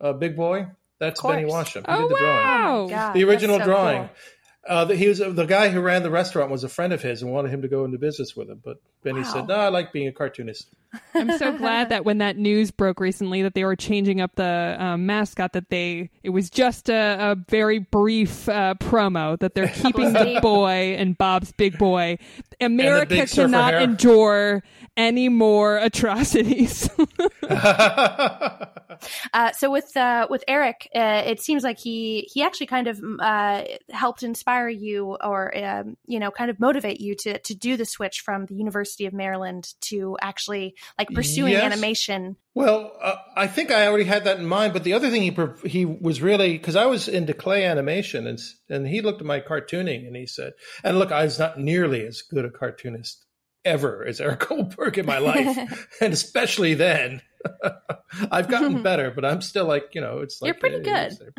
[0.00, 0.66] uh, Big Boy.
[1.04, 1.80] That's Benny Washam.
[1.80, 2.44] He oh, did the drawing.
[2.44, 2.78] Wow.
[2.80, 3.98] Oh God, the original so drawing.
[3.98, 4.10] Cool.
[4.66, 7.22] Uh, the, he was the guy who ran the restaurant was a friend of his
[7.22, 8.60] and wanted him to go into business with him.
[8.64, 9.32] But Benny wow.
[9.32, 10.66] said, "No, I like being a cartoonist."
[11.14, 14.76] I'm so glad that when that news broke recently that they were changing up the
[14.78, 19.68] um, mascot, that they it was just a, a very brief uh, promo that they're
[19.82, 22.18] keeping the boy and Bob's big boy.
[22.60, 24.62] America big cannot endure
[24.96, 26.88] any more atrocities.
[27.48, 28.66] uh,
[29.52, 33.64] so with uh, with Eric, uh, it seems like he he actually kind of uh,
[33.90, 37.84] helped inspire you, or um, you know, kind of motivate you to to do the
[37.84, 41.64] switch from the University of Maryland to actually like pursuing Yes.
[41.64, 42.36] animation.
[42.54, 44.72] Well, uh, I think I already had that in mind.
[44.72, 45.36] But the other thing he
[45.68, 48.38] he was really because I was into clay animation, and
[48.70, 50.52] and he looked at my cartooning and he said,
[50.84, 53.23] and look, I was not nearly as good a cartoonist
[53.64, 57.22] ever as Eric Goldberg in my life, and especially then.
[58.30, 61.34] I've gotten better, but I'm still like you know, it's like You're pretty uh, good.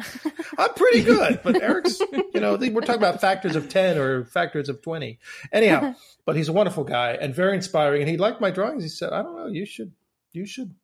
[0.57, 4.69] I'm pretty good, but Eric's, you know, we're talking about factors of ten or factors
[4.69, 5.19] of twenty.
[5.51, 8.83] Anyhow, but he's a wonderful guy and very inspiring, and he liked my drawings.
[8.83, 9.93] He said, "I don't know, you should,
[10.31, 10.75] you should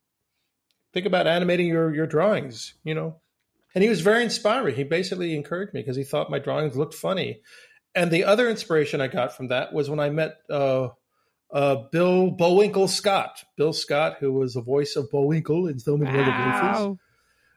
[0.92, 3.16] think about animating your your drawings," you know.
[3.74, 4.74] And he was very inspiring.
[4.74, 7.40] He basically encouraged me because he thought my drawings looked funny.
[7.94, 10.88] And the other inspiration I got from that was when I met uh,
[11.52, 13.44] uh, Bill Bullwinkle Scott.
[13.56, 16.98] Bill Scott, who was the voice of Bullwinkle in So Many Other Places wow.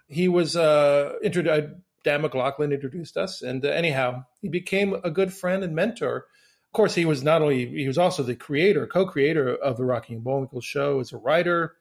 [0.07, 1.73] he was uh, introduced.
[2.03, 6.17] Dan McLaughlin introduced us, and uh, anyhow, he became a good friend and mentor.
[6.67, 10.13] Of course, he was not only he was also the creator, co-creator of the Rocky
[10.13, 11.75] and Bullwinkle show as a writer.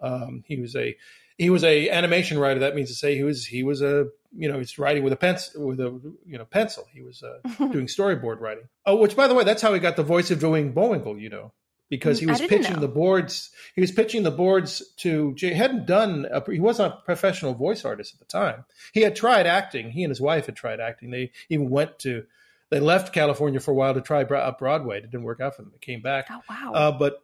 [0.00, 0.96] Um, he was a
[1.36, 2.60] he was a animation writer.
[2.60, 5.16] That means to say he was he was a you know he's writing with a
[5.16, 6.84] pencil with a you know pencil.
[6.92, 8.64] He was uh, doing storyboard writing.
[8.84, 11.18] Oh, which by the way, that's how he got the voice of doing Bullwinkle.
[11.18, 11.52] You know,
[11.88, 12.80] because he Mm, was pitching know.
[12.80, 13.50] the boards.
[13.74, 15.34] He was pitching the boards to.
[15.38, 16.26] He hadn't done.
[16.30, 18.64] A, he wasn't a professional voice artist at the time.
[18.92, 19.90] He had tried acting.
[19.90, 21.10] He and his wife had tried acting.
[21.10, 22.24] They even went to.
[22.70, 24.98] They left California for a while to try up Broadway.
[24.98, 25.70] It didn't work out for them.
[25.72, 26.26] They came back.
[26.30, 26.72] Oh wow!
[26.74, 27.22] Uh, but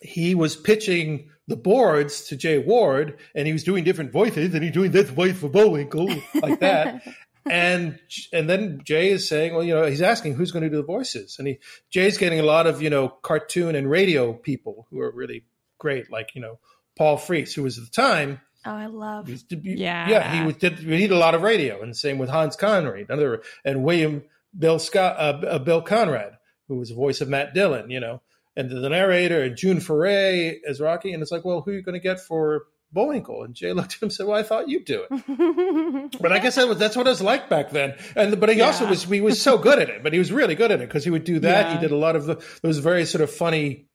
[0.00, 4.64] he was pitching the boards to Jay Ward, and he was doing different voices, and
[4.64, 7.02] he's doing this voice for Bullwinkle, like that.
[7.50, 7.98] and
[8.32, 10.82] and then Jay is saying, well, you know, he's asking who's going to do the
[10.82, 11.58] voices, and he
[11.90, 15.44] Jay's getting a lot of you know cartoon and radio people who are really
[15.78, 16.58] great, like you know
[16.96, 19.26] Paul Frees, who was at the time oh, I love.
[19.26, 20.08] he was, Yeah.
[20.08, 23.06] yeah, he was did he did a lot of radio, and same with Hans Conried,
[23.08, 24.22] another and William
[24.56, 26.36] Bill Scott, uh, uh, Bill Conrad,
[26.68, 28.20] who was the voice of Matt Dillon, you know,
[28.56, 31.82] and the narrator and June Foray as Rocky, and it's like, well, who are you
[31.82, 33.44] going to get for Bullwinkle?
[33.44, 36.38] And Jay looked at him and said, well, I thought you'd do it, but I
[36.38, 37.94] guess that was that's what it was like back then.
[38.16, 40.54] And but he also was he was so good at it, but he was really
[40.54, 41.66] good at it because he would do that.
[41.66, 41.74] Yeah.
[41.74, 43.86] He did a lot of the, those very sort of funny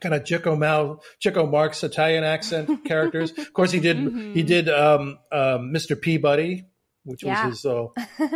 [0.00, 3.30] kind of Chico Mal, Chico Marx Italian accent characters.
[3.38, 3.96] Of course, he did
[4.34, 5.98] he did um, um, Mr.
[6.00, 6.64] Peabody,
[7.04, 7.46] which Yeah.
[7.46, 7.86] was his uh,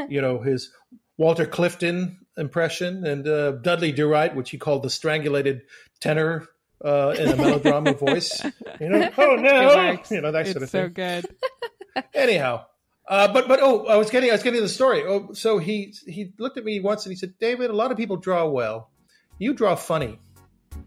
[0.09, 0.71] you know his
[1.17, 5.63] Walter Clifton impression, and uh, Dudley Do Right, which he called the strangulated
[6.01, 6.47] tenor
[6.85, 8.41] uh, in a melodrama voice.
[8.81, 10.93] You know, oh no, you know that it's sort of so thing.
[10.93, 11.27] good.
[12.14, 12.64] Anyhow.
[13.07, 15.03] Uh, but but oh, I was getting I was getting the story.
[15.05, 17.97] Oh, so he he looked at me once and he said, "David, a lot of
[17.97, 18.91] people draw well.
[19.38, 20.19] You draw funny."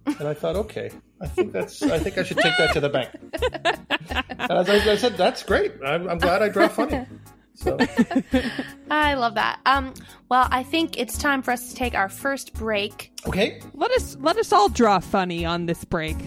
[0.06, 2.90] And I thought, okay, I think that's I think I should take that to the
[2.90, 3.10] bank.
[4.42, 5.72] And as I, I said, that's great.
[5.86, 7.06] I'm, I'm glad I draw funny.
[7.62, 7.78] So
[8.90, 9.60] I love that.
[9.66, 9.94] Um,
[10.30, 13.12] well, I think it's time for us to take our first break.
[13.28, 16.18] okay, Let us let us all draw funny on this break.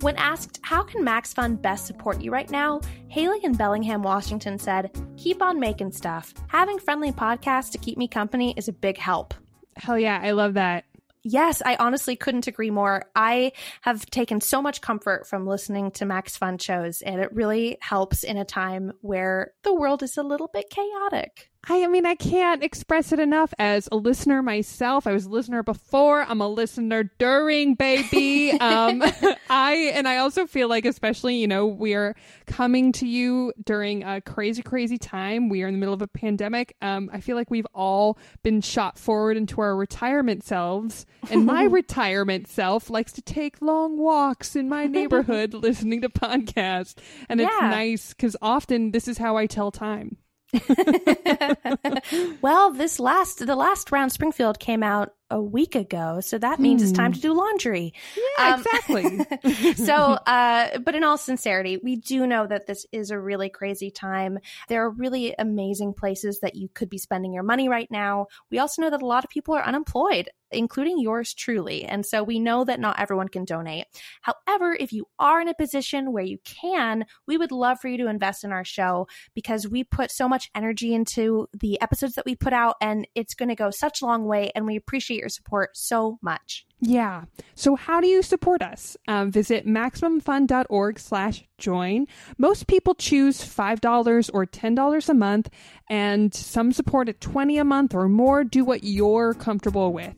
[0.00, 2.80] When asked, how can Max Fun best support you right now?
[3.08, 6.32] Haley in Bellingham, Washington said, keep on making stuff.
[6.48, 9.34] Having friendly podcasts to keep me company is a big help.
[9.76, 10.84] Hell yeah, I love that.
[11.22, 13.04] Yes, I honestly couldn't agree more.
[13.14, 13.52] I
[13.82, 18.24] have taken so much comfort from listening to Max Fun shows, and it really helps
[18.24, 21.49] in a time where the world is a little bit chaotic.
[21.68, 25.06] I, I mean, I can't express it enough as a listener myself.
[25.06, 26.22] I was a listener before.
[26.22, 28.52] I'm a listener during, baby.
[28.60, 29.02] um,
[29.50, 34.02] I and I also feel like, especially, you know, we are coming to you during
[34.04, 35.50] a crazy, crazy time.
[35.50, 36.76] We are in the middle of a pandemic.
[36.80, 41.64] Um, I feel like we've all been shot forward into our retirement selves, and my
[41.70, 46.94] retirement self likes to take long walks in my neighborhood listening to podcasts,
[47.28, 50.16] and it's nice because often this is how I tell time.
[52.42, 56.82] well, this last the last round Springfield came out a week ago, so that means
[56.82, 57.92] it's time to do laundry.
[58.16, 59.74] Yeah, Um, exactly.
[59.74, 59.94] so,
[60.26, 64.38] uh, but in all sincerity, we do know that this is a really crazy time.
[64.68, 68.26] There are really amazing places that you could be spending your money right now.
[68.50, 71.84] We also know that a lot of people are unemployed, including yours truly.
[71.84, 73.86] And so we know that not everyone can donate.
[74.22, 77.98] However, if you are in a position where you can, we would love for you
[77.98, 82.26] to invest in our show because we put so much energy into the episodes that
[82.26, 84.50] we put out and it's going to go such a long way.
[84.54, 86.66] And we appreciate your support so much.
[86.80, 87.24] Yeah.
[87.54, 88.96] So how do you support us?
[89.06, 92.06] Um, visit MaximumFun.org slash join.
[92.38, 95.50] Most people choose $5 or $10 a month,
[95.88, 98.44] and some support at 20 a month or more.
[98.44, 100.14] Do what you're comfortable with.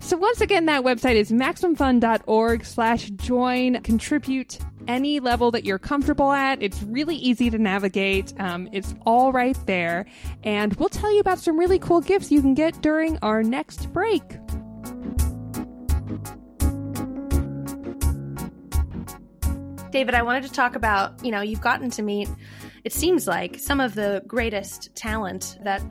[0.00, 3.82] So once again, that website is MaximumFun.org slash join.
[3.82, 6.62] Contribute any level that you're comfortable at.
[6.62, 8.32] It's really easy to navigate.
[8.40, 10.06] Um, it's all right there.
[10.44, 13.92] And we'll tell you about some really cool gifts you can get during our next
[13.92, 14.22] break.
[19.90, 22.28] David, I wanted to talk about, you know, you've gotten to meet,
[22.84, 25.82] it seems like, some of the greatest talent that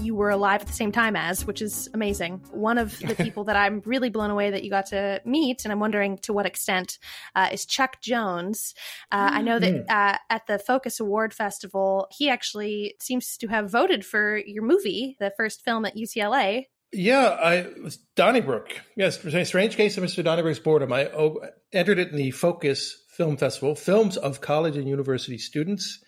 [0.00, 2.42] you were alive at the same time as, which is amazing.
[2.50, 5.72] One of the people that I'm really blown away that you got to meet, and
[5.72, 6.98] I'm wondering to what extent,
[7.34, 8.74] uh, is Chuck Jones.
[9.12, 13.70] Uh, I know that uh, at the Focus Award Festival, he actually seems to have
[13.70, 16.64] voted for your movie, the first film at UCLA.
[16.92, 18.72] Yeah, I was Donnybrook.
[18.96, 19.18] Yes,
[19.48, 20.24] Strange Case of Mr.
[20.24, 20.92] Donnybrooke's Boredom.
[20.92, 21.40] I oh,
[21.72, 26.00] entered it in the Focus Film Festival, films of college and university students,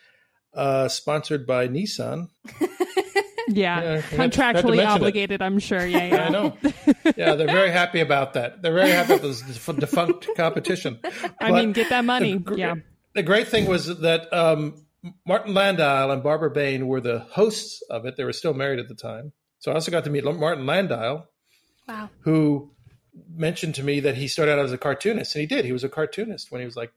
[0.54, 2.28] uh, sponsored by Nissan.
[3.50, 4.16] Yeah, Yeah, I had- had to
[4.62, 4.86] contractually mention it.
[4.90, 5.86] obligated, I'm sure.
[5.86, 6.26] Yeah, yeah.
[6.26, 6.58] I know.
[7.16, 8.60] Yeah, they're very happy about that.
[8.60, 11.00] They're very happy about this defunct competition.
[11.40, 12.34] I mean, get that money.
[12.34, 12.74] the, gr- yeah.
[13.14, 14.84] The great thing was that um,
[15.26, 18.18] Martin Landau and Barbara Bain were the hosts of it.
[18.18, 19.32] They were still married at the time.
[19.60, 21.24] So I also got to meet Martin Landau,
[21.88, 22.10] Wow.
[22.20, 22.70] who
[23.28, 25.64] mentioned to me that he started out as a cartoonist, and he did.
[25.64, 26.92] He was a cartoonist when he was like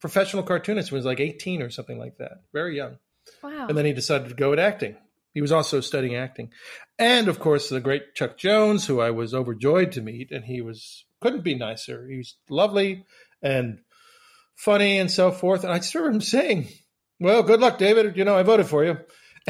[0.00, 2.98] professional cartoonist when he was like 18 or something like that, very young.
[3.42, 3.66] Wow.
[3.68, 4.96] And then he decided to go at acting.
[5.34, 6.50] He was also studying acting,
[6.98, 10.62] and of course the great Chuck Jones, who I was overjoyed to meet, and he
[10.62, 12.08] was couldn't be nicer.
[12.08, 13.04] He was lovely
[13.42, 13.80] and
[14.54, 15.62] funny and so forth.
[15.64, 16.68] And I just remember him saying,
[17.20, 18.16] "Well, good luck, David.
[18.16, 18.96] You know I voted for you."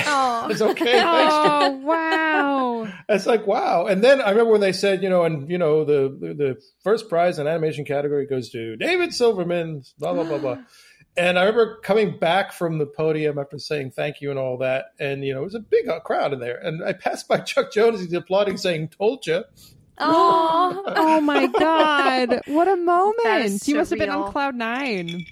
[0.04, 0.48] Oh.
[0.50, 0.84] It's okay.
[0.84, 1.34] Thanks.
[1.34, 2.92] Oh, wow.
[3.08, 3.86] It's like wow.
[3.86, 6.62] And then I remember when they said, you know, and you know, the the, the
[6.82, 10.58] first prize in animation category goes to David Silverman, blah blah blah blah.
[11.18, 14.86] And I remember coming back from the podium after saying thank you and all that,
[15.00, 16.58] and you know, it was a big uh, crowd in there.
[16.58, 19.42] And I passed by Chuck Jones, he's applauding, saying, "Told you."
[19.96, 20.82] Oh.
[20.86, 22.42] Oh my God.
[22.48, 23.24] What a moment.
[23.24, 25.24] That is you must have been on cloud nine.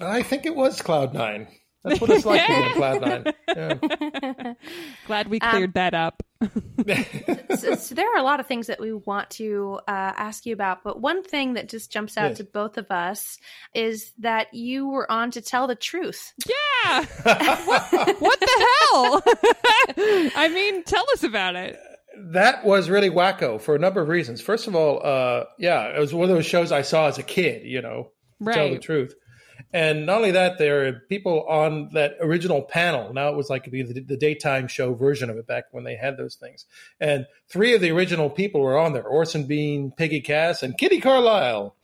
[0.00, 1.46] I think it was Cloud Nine.
[1.84, 3.24] That's what it's like being in Cloud Nine.
[3.54, 4.54] Yeah.
[5.06, 6.22] Glad we Um, cleared that up.
[7.56, 10.52] so, so there are a lot of things that we want to uh, ask you
[10.54, 12.38] about, but one thing that just jumps out Yes.
[12.38, 13.38] to both of us
[13.74, 16.32] is that you were on to tell the truth.
[16.46, 17.04] Yeah.
[17.64, 19.22] what, what the hell?
[20.36, 21.78] I mean, tell us about it.
[22.32, 24.40] that was really wacko for a number of reasons.
[24.40, 27.22] First of all, uh, yeah, it was one of those shows I saw as a
[27.22, 27.62] kid.
[27.64, 28.10] You know,
[28.44, 29.14] to tell the truth.
[29.72, 33.12] And not only that, there are people on that original panel.
[33.12, 36.16] Now it was like the, the daytime show version of it back when they had
[36.16, 36.66] those things.
[37.00, 41.00] And three of the original people were on there: Orson Bean, Peggy Cass, and Kitty
[41.00, 41.74] Carlisle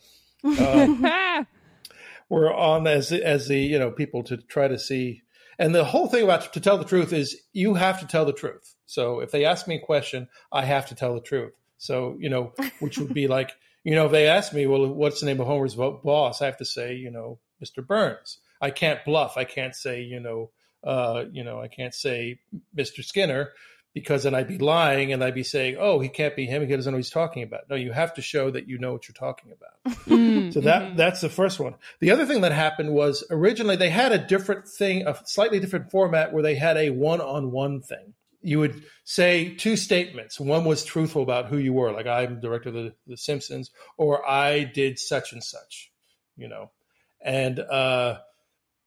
[0.44, 1.44] Ah,
[2.28, 5.22] were on as as the you know people to try to see.
[5.58, 8.32] And the whole thing about to tell the truth is you have to tell the
[8.32, 8.74] truth.
[8.86, 11.52] So if they ask me a question, I have to tell the truth.
[11.78, 13.52] So you know, which would be like
[13.84, 16.42] you know, if they ask me, well, what's the name of Homer's boss?
[16.42, 17.86] I have to say, you know, Mr.
[17.86, 18.38] Burns.
[18.60, 19.36] I can't bluff.
[19.36, 20.50] I can't say, you know,
[20.84, 22.40] uh, you know, I can't say
[22.76, 23.04] Mr.
[23.04, 23.50] Skinner
[23.94, 26.66] because then I'd be lying and I'd be saying, "Oh, he can't be him.
[26.66, 28.92] He doesn't know what he's talking about." No, you have to show that you know
[28.92, 29.96] what you're talking about.
[30.10, 31.74] Mm, so that that's the first one.
[32.00, 35.90] The other thing that happened was originally they had a different thing, a slightly different
[35.90, 38.14] format where they had a one-on-one thing.
[38.42, 40.40] You would say two statements.
[40.40, 44.28] One was truthful about who you were, like I'm director of the, the Simpsons, or
[44.28, 45.92] I did such and such,
[46.36, 46.72] you know,
[47.20, 48.18] and uh,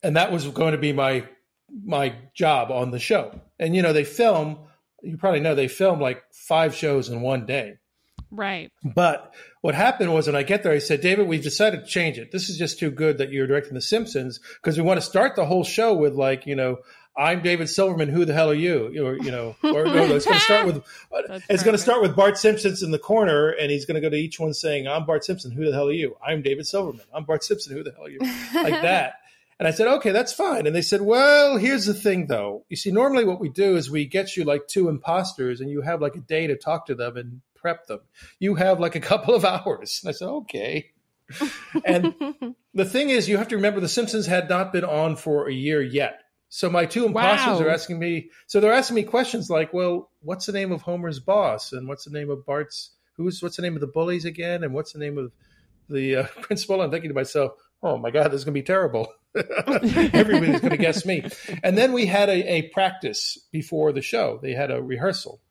[0.02, 1.26] and that was going to be my
[1.84, 3.40] my job on the show.
[3.60, 4.60] And you know, they film.
[5.02, 7.78] You probably know they film like five shows in one day.
[8.32, 8.72] right.
[8.84, 12.18] But what happened was when I get there, I said, David, we've decided to change
[12.18, 12.32] it.
[12.32, 15.36] This is just too good that you're directing The Simpsons because we want to start
[15.36, 16.78] the whole show with like, you know,
[17.16, 18.10] I'm David Silverman.
[18.10, 18.88] Who the hell are you?
[19.06, 20.84] Or you know, or no, it's going to start with
[21.28, 24.02] That's it's going to start with Bart Simpson's in the corner, and he's going to
[24.02, 25.52] go to each one saying, "I'm Bart Simpson.
[25.52, 26.18] Who the hell are you?
[26.26, 27.06] I'm David Silverman.
[27.14, 27.76] I'm Bart Simpson.
[27.76, 29.16] Who the hell are you?" Like that.
[29.60, 32.66] And I said, "Okay, that's fine." And they said, "Well, here's the thing, though.
[32.70, 35.82] You see, normally what we do is we get you like two imposters, and you
[35.82, 38.00] have like a day to talk to them and prep them.
[38.40, 40.90] You have like a couple of hours." And I said, "Okay."
[41.86, 42.14] and
[42.74, 45.54] the thing is, you have to remember The Simpsons had not been on for a
[45.54, 46.23] year yet.
[46.56, 47.66] So my two imposters Wow.
[47.66, 48.30] are asking me.
[48.46, 51.74] So they're asking me questions like, "Well, what's the name of Homer's boss?
[51.74, 52.92] And what's the name of Bart's?
[53.18, 54.64] Who's what's the name of the bullies again?
[54.64, 55.32] And what's the name of
[55.90, 58.64] the uh, principal?" I'm thinking to myself, "Oh my God, this is going to be
[58.64, 59.12] terrible.
[59.36, 61.26] Everybody's going to guess me."
[61.64, 64.38] And then we had a, a practice before the show.
[64.40, 65.42] They had a rehearsal.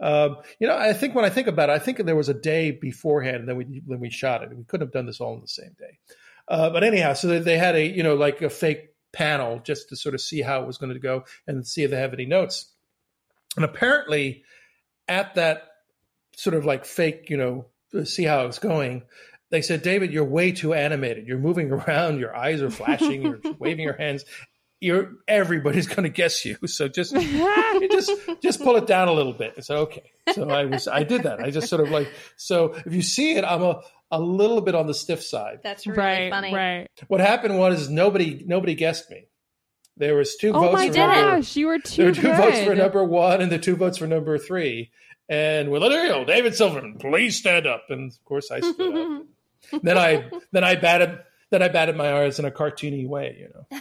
[0.00, 2.34] Um, you know, I think when I think about it, I think there was a
[2.34, 4.56] day beforehand, and then we then we shot it.
[4.56, 5.98] We couldn't have done this all in the same day.
[6.48, 9.88] Uh, but anyhow, so they, they had a you know like a fake panel just
[9.88, 12.12] to sort of see how it was going to go and see if they have
[12.12, 12.66] any notes.
[13.56, 14.42] And apparently,
[15.08, 15.62] at that
[16.36, 17.66] sort of like fake, you know,
[18.04, 19.04] see how it's going,
[19.50, 21.28] they said, David, you're way too animated.
[21.28, 22.18] You're moving around.
[22.18, 23.22] Your eyes are flashing.
[23.22, 24.24] You're waving your hands.
[24.80, 26.58] You're everybody's going to guess you.
[26.66, 28.10] So just just
[28.42, 29.54] just pull it down a little bit.
[29.56, 30.10] I said, okay.
[30.32, 31.40] So I was I did that.
[31.40, 33.80] I just sort of like so if you see it, I'm a
[34.14, 35.60] a little bit on the stiff side.
[35.62, 36.30] That's really right.
[36.30, 36.54] funny.
[36.54, 36.88] Right.
[37.08, 39.26] What happened was nobody nobody guessed me.
[39.96, 42.36] There was two Oh votes my for number gosh, you were there were two good.
[42.36, 44.90] votes for number one and the two votes for number three.
[45.28, 47.84] And with a deal, David Silverman, please stand up.
[47.88, 49.22] And of course I stood up.
[49.82, 53.48] then I then I batted then I batted my eyes in a cartoony way, you
[53.54, 53.66] know.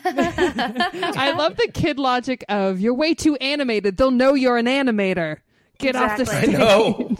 [1.16, 3.98] I love the kid logic of you're way too animated.
[3.98, 5.38] They'll know you're an animator.
[5.80, 6.50] Get off the stage.
[6.50, 7.16] I know.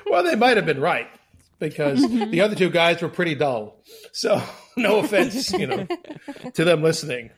[0.10, 1.08] well, they might have been right
[1.58, 3.82] because the other two guys were pretty dull.
[4.12, 4.42] So,
[4.76, 5.86] no offense, you know,
[6.54, 7.30] to them listening.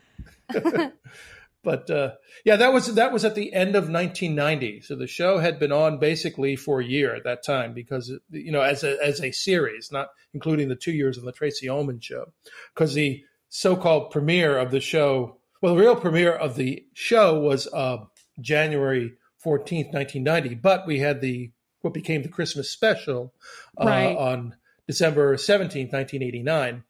[1.62, 2.12] but uh,
[2.44, 4.80] yeah, that was that was at the end of 1990.
[4.82, 8.52] So the show had been on basically for a year at that time because you
[8.52, 12.00] know as a as a series, not including the two years on the Tracey Ullman
[12.00, 12.32] show,
[12.74, 17.66] because the so-called premiere of the show, well, the real premiere of the show was
[17.72, 17.98] uh,
[18.40, 19.12] January
[19.44, 21.50] 14th, 1990, but we had the
[21.82, 23.32] what became the Christmas special
[23.80, 24.16] uh, Right.
[24.16, 24.56] on
[24.86, 26.84] December 17th, 1989.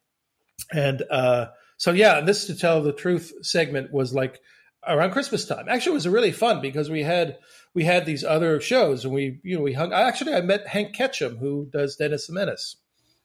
[0.73, 4.39] And uh, so, yeah, this to tell the truth segment was like
[4.87, 5.65] around Christmas time.
[5.69, 7.37] Actually, it was really fun because we had
[7.73, 9.93] we had these other shows and we you know we hung.
[9.93, 12.75] Actually, I met Hank Ketcham who does Dennis the Menace.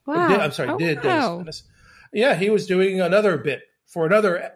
[0.07, 0.29] Wow.
[0.29, 1.31] did- I'm sorry, Oh, did Dennis wow.
[1.33, 1.63] the Menace.
[2.13, 4.53] Yeah, he was doing another bit for another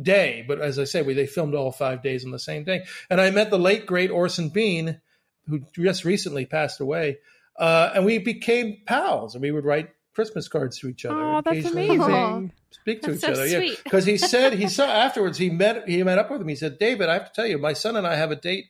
[0.00, 0.44] day.
[0.46, 2.84] But as I say, we they filmed all five days on the same day.
[3.10, 5.00] And I met the late great Orson Bean,
[5.48, 7.18] who just recently passed away,
[7.58, 9.34] uh, and we became pals.
[9.34, 11.20] And we would write Christmas cards to each other.
[11.20, 12.52] Oh, that's amazing.
[12.70, 13.74] Speak to That's each so other, yeah.
[13.84, 15.38] Because he said he saw afterwards.
[15.38, 16.48] He met he met up with him.
[16.48, 18.66] He said, "David, I have to tell you, my son and I have a date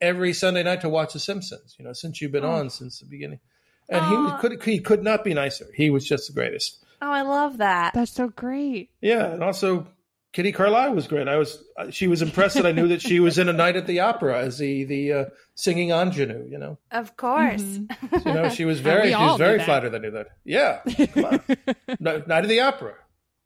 [0.00, 1.76] every Sunday night to watch The Simpsons.
[1.78, 2.50] You know, since you've been Oh.
[2.50, 3.40] on since the beginning."
[3.88, 5.66] And he could he could not be nicer.
[5.74, 6.78] He was just the greatest.
[7.02, 7.92] Oh, I love that.
[7.94, 8.88] That's so great.
[9.02, 9.86] Yeah, and also
[10.32, 11.28] Kitty Carlisle was great.
[11.28, 13.86] I was she was impressed that I knew that she was in a night at
[13.86, 16.46] the opera as the the uh, singing ingenue.
[16.50, 17.62] You know, Of course.
[17.62, 18.26] Mhm.
[18.26, 19.64] you know she was very she was very that.
[19.66, 20.26] flattered that I did that.
[20.44, 22.24] Yeah, come on.
[22.26, 22.94] Night of the opera,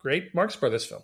[0.00, 1.02] great Marx Brothers film.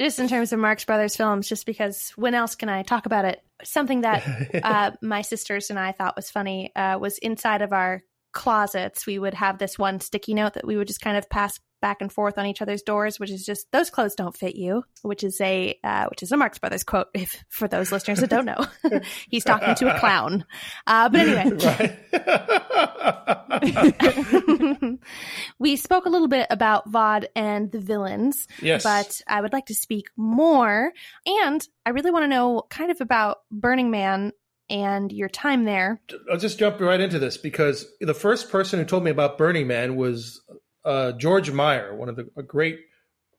[0.00, 3.24] just in terms of Marx Brothers films, just because when else can I talk about
[3.24, 3.40] it?
[3.64, 4.22] Something that
[4.62, 8.02] uh, my sisters and I thought was funny uh, was inside of our
[8.32, 11.58] closets, we would have this one sticky note that we would just kind of pass
[11.80, 14.84] back and forth on each other's doors, which is just "those clothes don't fit you,"
[15.02, 17.08] which is a uh, which is a Marx Brothers quote.
[17.14, 18.66] If for those listeners that don't know,
[19.30, 20.44] he's talking to a clown.
[20.86, 21.98] Uh, but anyway,
[25.58, 28.46] we spoke a little bit about Vaud and the villains.
[28.60, 30.92] yes, but I would like to speak more.
[31.26, 34.32] And I really want to know kind of about Burning Man
[34.68, 36.00] and your time there.
[36.30, 39.66] I'll just jump right into this because the first person who told me about Burning
[39.66, 40.42] Man was
[40.86, 42.80] uh, George Meyer, one of the a great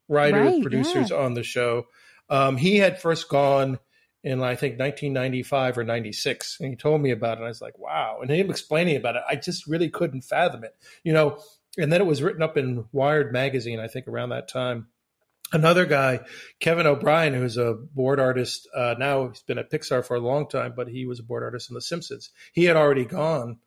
[0.07, 1.87] writer Right, producers on the show.
[2.29, 3.79] Um, he had first gone
[4.23, 7.37] in I think 1995 or 96, and he told me about it.
[7.37, 8.19] And I was like, wow!
[8.21, 11.39] And him explaining about it, I just really couldn't fathom it, you know.
[11.77, 14.87] And then it was written up in Wired magazine, I think, around that time.
[15.53, 16.21] Another guy,
[16.59, 20.49] Kevin O'Brien, who's a board artist uh, now, he's been at Pixar for a long
[20.49, 22.31] time, but he was a board artist in The Simpsons.
[22.51, 23.59] He had already gone,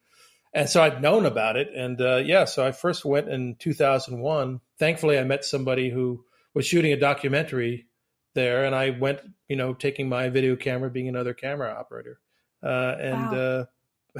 [0.52, 1.68] and so I'd known about it.
[1.74, 4.60] And uh, yeah, so I first went in 2001.
[4.78, 6.24] Thankfully, I met somebody who
[6.54, 7.86] was shooting a documentary
[8.34, 12.18] there, and I went, you know, taking my video camera, being another camera operator,
[12.62, 13.38] uh, and Wow.
[13.38, 13.64] uh,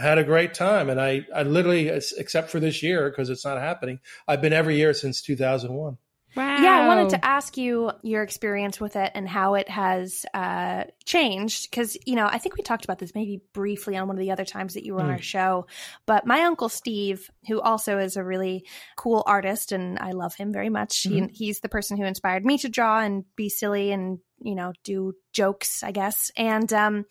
[0.01, 0.89] had a great time.
[0.89, 4.77] And I, I literally, except for this year because it's not happening, I've been every
[4.77, 5.99] year since 2001.
[6.37, 6.63] Wow.
[6.63, 10.85] Yeah, I wanted to ask you your experience with it and how it has uh,
[11.05, 11.69] changed.
[11.71, 14.31] Because, you know, I think we talked about this maybe briefly on one of the
[14.31, 15.15] other times that you were on Mm.
[15.15, 15.67] our show.
[16.07, 18.65] But my uncle Steve, who also is a really
[18.97, 22.59] cool artist, and I love him very much, he, he's the person who inspired me
[22.59, 26.31] to draw and be silly and, you know, do jokes, I guess.
[26.37, 27.07] And um,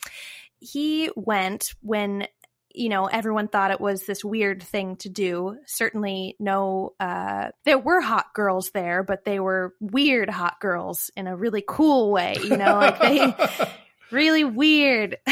[0.59, 2.25] he went when
[2.73, 5.57] you know everyone thought it was this weird thing to do.
[5.65, 11.27] Certainly no uh there were hot girls there but they were weird hot girls in
[11.27, 13.35] a really cool way you know like they
[14.11, 15.17] really weird.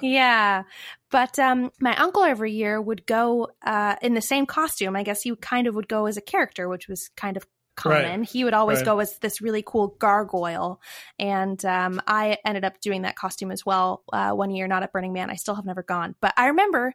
[0.00, 0.64] Yeah.
[1.10, 4.96] But um my uncle every year would go uh in the same costume.
[4.96, 7.46] I guess he kind of would go as a character which was kind of
[7.78, 8.86] common he would always Right.
[8.86, 10.80] go as this really cool gargoyle
[11.18, 14.92] and um, I ended up doing that costume as well uh, one year, not at
[14.92, 15.30] Burning Man.
[15.30, 16.92] I still have never gone, but I remember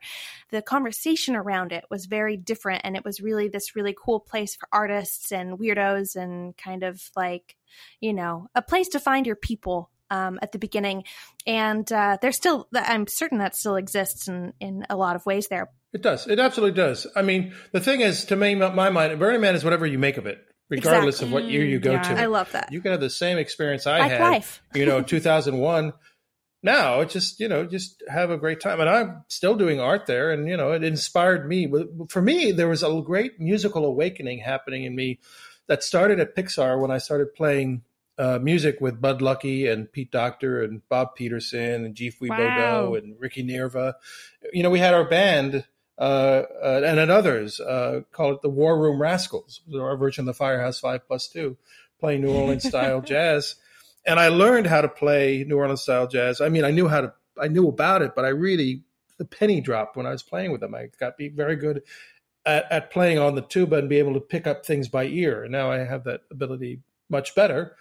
[0.52, 4.56] the conversation around it was very different, and it was really this really cool place
[4.56, 7.56] for artists and weirdos, and kind of like
[8.00, 9.90] you know a place to find your people.
[10.12, 11.06] Um, at the beginning,
[11.48, 15.48] and uh, there's still, I'm certain that still exists in, in a lot of ways
[15.48, 15.72] there.
[15.92, 16.28] It does.
[16.28, 17.08] It absolutely does.
[17.16, 20.18] I mean, the thing is, to me, my mind, Burning Man is whatever you make
[20.18, 20.40] of it,
[20.70, 21.28] regardless Exactly.
[21.38, 22.02] of what year you go Yeah.
[22.04, 22.20] to.
[22.22, 22.72] I love that.
[22.72, 24.62] you can have the same experience I like had, life.
[24.74, 25.94] you know, 2001.
[26.66, 28.80] Now, it's just, you know, just have a great time.
[28.80, 30.32] And I'm still doing art there.
[30.32, 31.72] And, you know, it inspired me.
[32.08, 35.20] For me, there was a great musical awakening happening in me
[35.68, 37.84] that started at Pixar when I started playing
[38.18, 42.38] uh, music with Bud Luckey and Pete Docter and Bob Peterson and Jeff Wow.
[42.38, 43.96] Bodo and Ricky Nierva.
[44.54, 45.66] You know, we had our band
[46.04, 50.26] uh, uh, and then others uh, called it the War Room Rascals, our version of
[50.26, 51.56] the Firehouse Five Plus Two,
[51.98, 53.56] playing New Orleans style jazz.
[54.06, 56.42] And I learned how to play New Orleans style jazz.
[56.42, 58.84] I mean, I knew how to, I knew about it, but I really
[59.18, 60.76] the penny dropped when I was playing with them.
[60.76, 61.84] I got be very good
[62.46, 65.44] at, at playing on the tuba and be able to pick up things by ear.
[65.44, 67.78] And now I have that ability much better.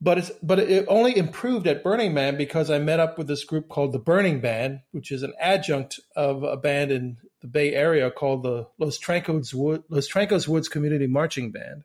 [0.00, 3.44] But it's but it only improved at Burning Man because I met up with this
[3.44, 7.74] group called the Burning Band, which is an adjunct of a band in the Bay
[7.74, 11.84] Area called the Los Trancos Wood, Los Trancos Woods Community Marching Band.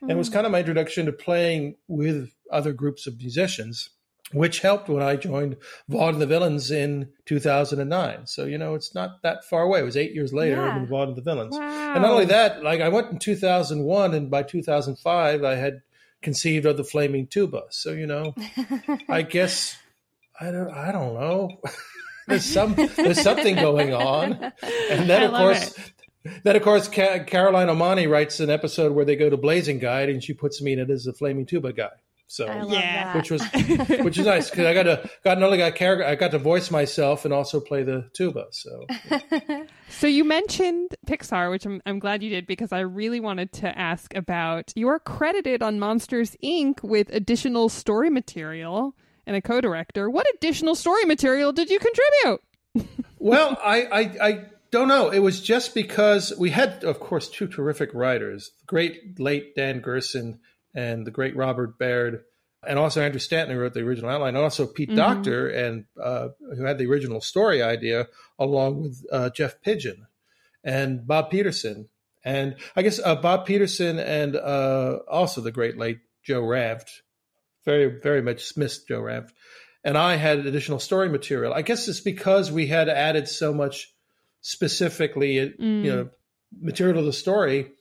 [0.00, 0.34] And it was mm.
[0.34, 3.90] kind of my introduction to playing with other groups of musicians,
[4.32, 5.56] which helped when I joined
[5.88, 8.26] Vaud and the Villains in 2009.
[8.26, 9.80] So, you know, it's not that far away.
[9.80, 10.78] It was eight years later Yeah.
[10.78, 11.56] in Vaud and the Villains.
[11.56, 11.92] Wow.
[11.94, 15.82] And not only that, like I went in 2001, and by 2005, I had
[16.22, 17.64] conceived of the Flaming Tuba.
[17.70, 18.34] So, you know,
[19.08, 19.76] I guess
[20.40, 21.60] I don't, I don't know.
[22.28, 24.52] there's some, there's something going on.
[24.90, 25.90] And then, I of course,
[26.44, 30.02] then of course, Ca- Carolyn Omine writes an episode where they go to Blazing Guy,
[30.02, 31.90] and she puts me in it as the Flaming Tuba guy.
[32.32, 33.04] So, I love Yeah.
[33.06, 33.16] that.
[33.16, 33.42] which was
[34.04, 36.38] which is nice because I got to got not only got character, I got to
[36.38, 38.46] voice myself and also play the tuba.
[38.52, 38.86] So
[39.88, 43.76] So you mentioned Pixar, which I'm, I'm glad you did because I really wanted to
[43.76, 44.72] ask about.
[44.76, 46.84] You are credited on Monsters Inc.
[46.84, 48.94] with additional story material
[49.26, 50.08] and a co-director.
[50.08, 52.94] What additional story material did you contribute?
[53.18, 55.10] well, I, I I don't know.
[55.10, 59.80] It was just because we had, of course, two terrific writers, the great late Dan
[59.80, 60.38] Gerson
[60.74, 62.24] and the great Robert Baird,
[62.66, 66.28] and also Andrew Stanton, who wrote the original outline, and also Pete Docter, and uh,
[66.56, 68.08] who had the original story idea,
[68.38, 70.06] along with uh, Jeff Pidgeon
[70.62, 71.88] and Bob Peterson,
[72.22, 77.00] and I guess uh, Bob Peterson and uh, also the great late Joe Ranft,
[77.64, 79.30] very very much missed Joe Ranft,
[79.82, 81.54] and I had additional story material.
[81.54, 83.92] I guess it's because we had added so much
[84.42, 86.10] specifically, you know,
[86.60, 87.72] material to the story.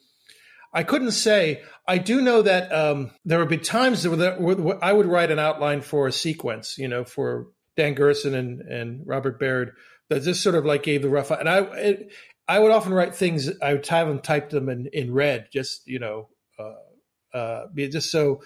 [0.72, 1.64] I couldn't say.
[1.88, 5.82] I do know that um, there would be times that I would write an outline
[5.82, 9.74] for a sequence, you know, for Dan Gerson and, and Robert Baird
[10.10, 11.32] that just sort of like gave the rough.
[11.32, 12.12] And I it,
[12.48, 13.50] I would often write things.
[13.62, 18.12] I would have them type them in, in red, just you know, uh, uh, just
[18.12, 18.42] so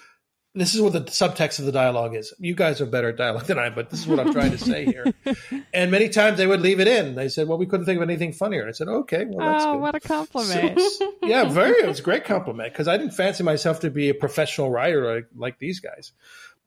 [0.54, 2.32] this is what the subtext of the dialogue is.
[2.38, 4.58] You guys are better at dialogue than I, but this is what I'm trying to
[4.58, 5.12] say here.
[5.74, 7.16] and many times they would leave it in.
[7.16, 9.72] They said, "Well, we couldn't think of anything funnier." I said, "Okay, well, that's oh,
[9.72, 10.80] good." what a compliment!
[10.80, 11.82] So- yeah, very.
[11.82, 15.14] It was a great compliment because I didn't fancy myself to be a professional writer
[15.14, 16.12] like, like these guys.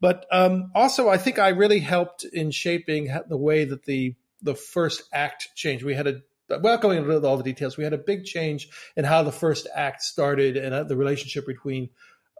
[0.01, 4.53] But um, also, I think I really helped in shaping the way that the the
[4.55, 5.83] first act changed.
[5.83, 9.05] We had a without going into all the details, we had a big change in
[9.05, 11.89] how the first act started and uh, the relationship between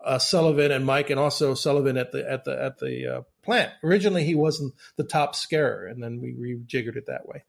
[0.06, 3.72] uh, Sullivan and Mike, and also Sullivan at the at the at the uh, plant.
[3.84, 7.44] Originally, he wasn't the top scarer, and then we rejiggered it that way.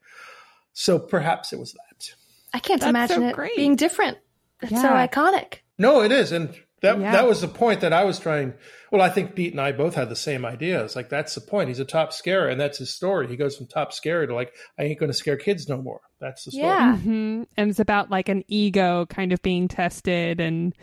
[0.73, 2.11] So perhaps it was that.
[2.53, 3.57] I can't That's imagine so it great.
[3.57, 4.19] being different.
[4.63, 5.59] It's so iconic.
[5.79, 7.13] No, it is, and that Yeah.
[7.13, 8.55] that was the point that I was trying.
[8.91, 10.83] Well, I think Pete and I both had the same idea.
[10.85, 11.69] It's like that's the point.
[11.69, 13.29] He's a top scarer, and that's his story.
[13.29, 16.01] He goes from top scarer to like I ain't going to scare kids no more.
[16.21, 16.67] That's the story.
[16.67, 16.97] Yeah.
[16.97, 20.75] hmm And it's about like an ego kind of being tested and,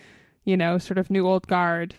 [0.46, 1.94] you know, sort of new old guard.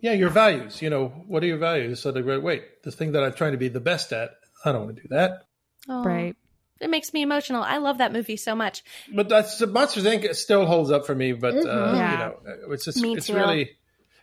[0.00, 0.80] Yeah, your values.
[0.82, 2.00] You know, what are your values?
[2.00, 4.30] So they go, wait, the thing that I'm trying to be the best at,
[4.64, 5.46] I don't want to do that.
[5.88, 6.36] Oh, Right.
[6.80, 7.62] It makes me emotional.
[7.62, 8.82] I love that movie so much.
[9.14, 10.24] But that's Monsters Inc.
[10.24, 11.32] It still holds up for me.
[11.32, 11.96] But uh, Mhm.
[11.96, 12.12] Yeah.
[12.12, 13.34] you know, it's just Me it's too.
[13.36, 13.70] really.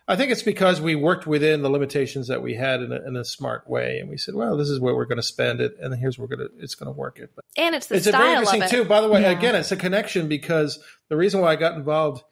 [0.06, 3.16] I think it's because we worked within the limitations that we had in a, in
[3.16, 5.76] a smart way, and we said, "Well, this is where we're going to spend it,
[5.80, 7.96] and here's where we're going to it's going to work it." But And it's the
[7.96, 8.82] it's a very style of interesting it.
[8.82, 8.88] too.
[8.88, 9.30] By the way, Yeah.
[9.30, 10.78] again, it's a connection because
[11.08, 12.22] the reason why I got involved.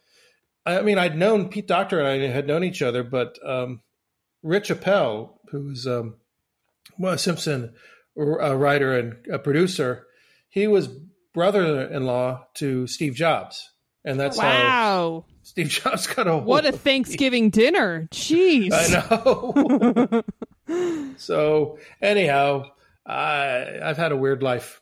[0.78, 3.80] I mean, I'd known Pete Docter and I had known each other, but um,
[4.42, 6.16] Rich Appel, who's um,
[6.98, 7.74] well, a Simpson
[8.18, 10.06] uh writer and a producer,
[10.48, 10.88] he was
[11.32, 13.70] brother-in-law to Steve Jobs,
[14.04, 15.24] and that's how.
[15.42, 16.78] Steve Jobs got a What a of me.
[16.78, 18.08] Thanksgiving dinner.
[18.12, 18.70] Jeez.
[18.72, 20.22] I
[20.68, 21.14] know.
[21.16, 22.70] so anyhow,
[23.06, 24.79] I I've had a weird life.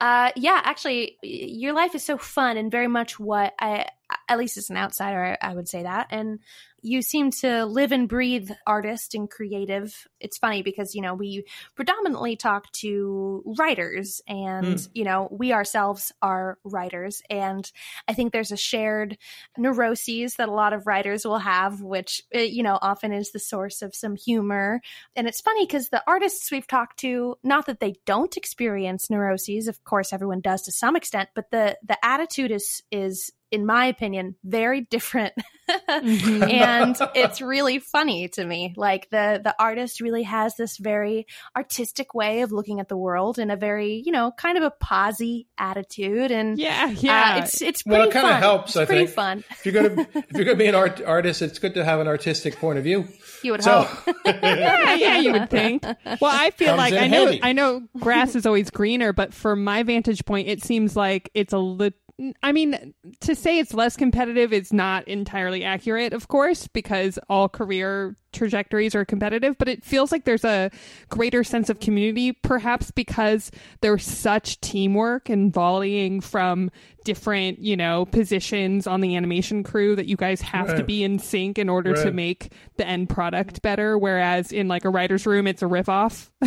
[0.00, 3.86] Uh, yeah, actually, your life is so fun and very much what I,
[4.28, 6.08] at least as an outsider, I, I would say that.
[6.10, 6.40] And
[6.84, 10.06] you seem to live and breathe artist and creative.
[10.20, 14.86] It's funny because, you know, we predominantly talk to writers and, Hmm.
[14.92, 17.22] you know, we ourselves are writers.
[17.28, 17.70] And
[18.06, 19.18] I think there's a shared
[19.56, 23.38] neuroses that a lot of writers will have, which, uh, you know, often is the
[23.40, 24.80] source of some humor
[25.16, 29.68] and it's funny because the artists we've talked to not that they don't experience neuroses
[29.68, 33.86] of course everyone does to some extent but the the attitude is is in my
[33.86, 35.32] opinion very different
[35.88, 36.50] Mhm.
[36.52, 41.26] and it's really funny to me like the the artist really has this very
[41.56, 44.70] artistic way of looking at the world in a very you know kind of a
[44.70, 47.36] posy attitude and Yeah, uh, yeah.
[47.38, 49.14] it's it's Well, it kinda helps, It's I pretty think.
[49.14, 51.98] fun If you're gonna if you're gonna be an art artist, it's good to have
[52.00, 53.06] an artistic point of view.
[53.42, 55.82] you would So hope yeah, yeah, you would think.
[55.82, 57.40] Well, I feel Comes like I know handy.
[57.42, 61.52] I know grass is always greener, but from my vantage point, it seems like it's
[61.54, 61.94] a lit.
[62.42, 67.48] I mean, to say it's less competitive is not entirely accurate, of course, because all
[67.48, 70.70] career trajectories are competitive, but it feels like there's a
[71.08, 73.50] greater sense of community, perhaps because
[73.80, 76.70] there's such teamwork and volleying from
[77.04, 81.18] different, you know, positions on the animation crew that you guys have to be in
[81.18, 83.96] sync in order to make the end product better.
[83.96, 86.30] Whereas in like a writer's room, it's a riff off.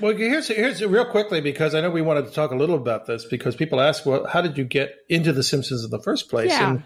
[0.00, 3.06] Well, here's here's real quickly because I know we wanted to talk a little about
[3.06, 6.28] this because people ask, well, how did you get into The Simpsons in the first
[6.28, 6.50] place?
[6.50, 6.68] Yeah.
[6.68, 6.84] And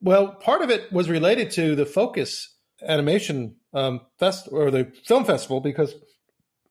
[0.00, 5.24] well, part of it was related to the Focus Animation um, Fest or the film
[5.24, 5.94] festival because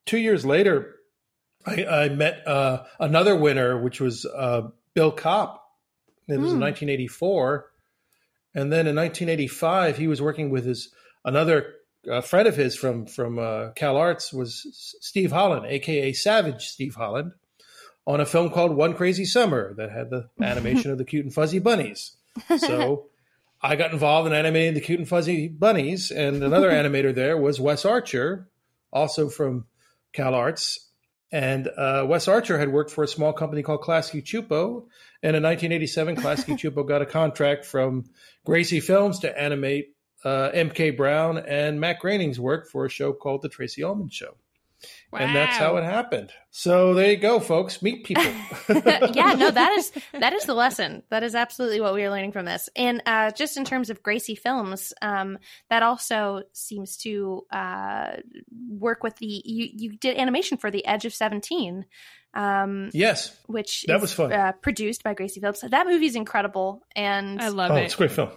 [0.06, 0.96] two years later,
[1.66, 4.64] I, I met uh, another winner, which was uh,
[4.98, 5.64] Bill Kopp.
[6.28, 6.64] It was in Hmm.
[6.64, 7.72] 1984,
[8.56, 10.90] and then in 1985, he was working with his
[11.24, 11.76] another
[12.12, 14.66] uh, friend of his from from uh, Cal Arts was
[15.02, 17.34] Steve Holland, aka Savage Steve Holland,
[18.08, 21.34] on a film called One Crazy Summer that had the animation of the cute and
[21.34, 22.18] fuzzy bunnies.
[22.58, 23.06] So
[23.62, 27.60] I got involved in animating the cute and fuzzy bunnies, and another animator there was
[27.60, 28.50] Wes Archer,
[28.92, 29.66] also from
[30.12, 30.87] Cal Arts.
[31.32, 34.86] And uh, Wes Archer had worked for a small company called Klasky Csupo.
[35.22, 38.06] And in 1987, Klasky Csupo got a contract from
[38.46, 40.92] Gracie Films to animate uh, M.K.
[40.92, 44.36] Brown and Matt Groening's work for a show called The Tracey Ullman Show.
[45.14, 46.32] And that's how it happened.
[46.52, 47.82] So there you go, folks.
[47.82, 48.24] Meet people.
[49.14, 51.02] yeah, no, that is that is the lesson.
[51.10, 52.70] That is absolutely what we are learning from this.
[52.76, 55.38] And uh, just in terms of Gracie Films, um,
[55.70, 58.18] that also seems to uh,
[58.70, 61.86] work with the you, you did animation for the Edge of Seventeen,
[62.34, 63.36] um, yes.
[63.48, 64.34] which That is, was fun.
[64.34, 65.62] Uh, produced by Gracie Films.
[65.62, 67.84] That movie is incredible, and I love Oh, it.
[67.86, 68.30] it's a great film.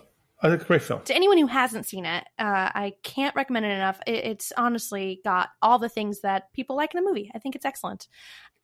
[0.43, 1.03] I think a great film.
[1.05, 2.43] to anyone who hasn't seen it, uh,
[2.75, 4.01] I can't recommend it enough.
[4.07, 7.31] It, it's honestly got all the things that people like in a movie.
[7.35, 8.09] I think it's excellent.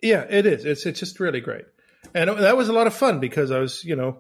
[0.03, 0.65] Yeah, it is.
[0.65, 1.65] It's it's just really great,
[2.15, 4.19] and it- that was a lot of fun because I was, you know,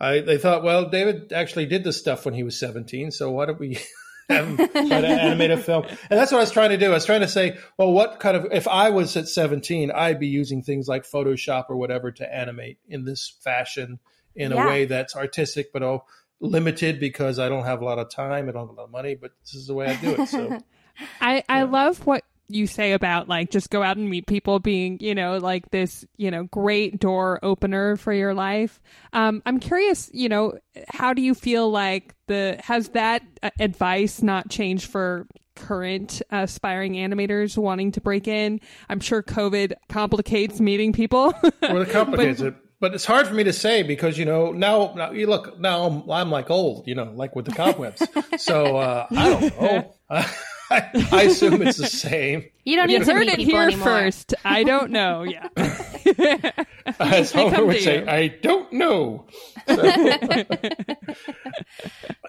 [0.00, 3.46] I they thought, well, David actually did this stuff when he was seventeen, so why
[3.46, 3.78] don't we
[4.28, 5.84] have try to animate a film.
[5.86, 6.86] And that's what I was trying to do.
[6.90, 10.20] I was trying to say, well, what kind of, if I was at 17, I'd
[10.20, 13.98] be using things like Photoshop or whatever to animate in this fashion
[14.36, 14.64] in Yeah.
[14.64, 16.04] a way that's artistic, but oh,
[16.40, 18.48] limited because I don't have a lot of time.
[18.48, 20.28] I don't have a lot of money, but this is the way I do it.
[20.28, 20.58] So
[21.20, 24.98] I I love what you say about like just go out and meet people being
[25.00, 28.80] you know like this you know great door opener for your life
[29.12, 30.58] um i'm curious you know
[30.88, 35.26] how do you feel like the has that uh, advice not changed for
[35.56, 41.90] current aspiring animators wanting to break in i'm sure covid complicates meeting people well, it
[41.90, 42.54] complicates it.
[42.80, 45.86] But it's hard for me to say because you know now, now you look now
[45.86, 48.02] I'm, I'm like old, you know, like with the cobwebs.
[48.38, 49.94] so uh, I don't know.
[50.70, 52.44] I, I assume it's the same.
[52.64, 53.86] You don't you need to heard it here anymore.
[53.86, 55.48] first i don't know yeah
[57.00, 58.08] As Homer would say, you.
[58.08, 59.26] I don't know.
[59.66, 60.44] So-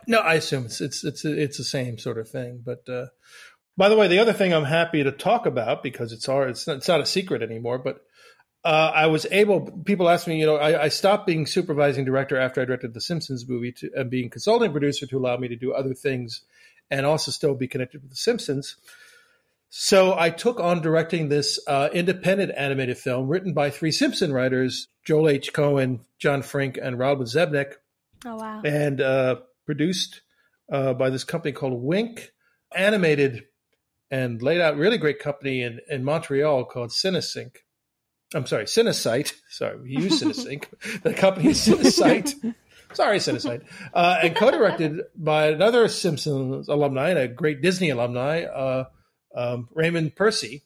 [0.07, 2.61] no, I assume it's it's it's it's the same sort of thing.
[2.65, 3.07] But uh,
[3.77, 6.67] by the way, the other thing I'm happy to talk about because it's our it's
[6.67, 7.77] not, it's not a secret anymore.
[7.77, 8.01] But
[8.63, 9.71] uh, I was able.
[9.85, 13.01] People ask me, you know, I, I stopped being supervising director after I directed the
[13.01, 16.41] Simpsons movie to and being consulting producer to allow me to do other things
[16.91, 18.75] and also still be connected with the Simpsons.
[19.69, 24.87] So I took on directing this uh, independent animated film written by three Simpson writers:
[25.05, 25.53] Joel H.
[25.53, 27.73] Cohen, John Frink, and Rob LaZebnik,
[28.25, 28.61] Oh wow.
[28.65, 29.35] and uh,
[29.65, 30.21] produced
[30.71, 32.31] uh, by this company called Wink,
[32.75, 33.45] animated
[34.11, 37.51] and laid out really great company in, in Montreal called Cinesync.
[38.33, 39.33] I'm sorry, Cinesite.
[39.49, 40.65] Sorry, we use Cinesync.
[41.03, 42.55] the company is Cinesite.
[42.93, 43.63] Sorry, Cinesite.
[43.93, 48.85] Uh, and co-directed by another Simpsons alumni and a great Disney alumni, uh,
[49.35, 50.63] um, Raymond Persi,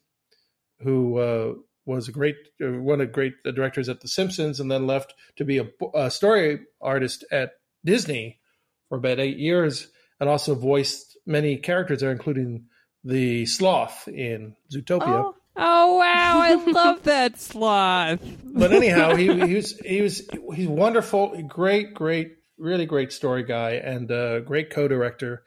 [0.79, 1.53] who uh,
[1.85, 5.13] was a great uh, one of the great directors at The Simpsons, and then left
[5.35, 7.51] to be a, a story artist at
[7.83, 8.39] Disney
[8.87, 9.89] for about eight years,
[10.19, 12.67] and also voiced many characters there, including
[13.03, 15.25] the sloth in Zootopia.
[15.25, 18.19] Oh, oh wow i love that sloth
[18.55, 23.71] But anyhow, he, he was he was he's wonderful, great, great, really great story guy,
[23.71, 25.43] and uh, great co-director.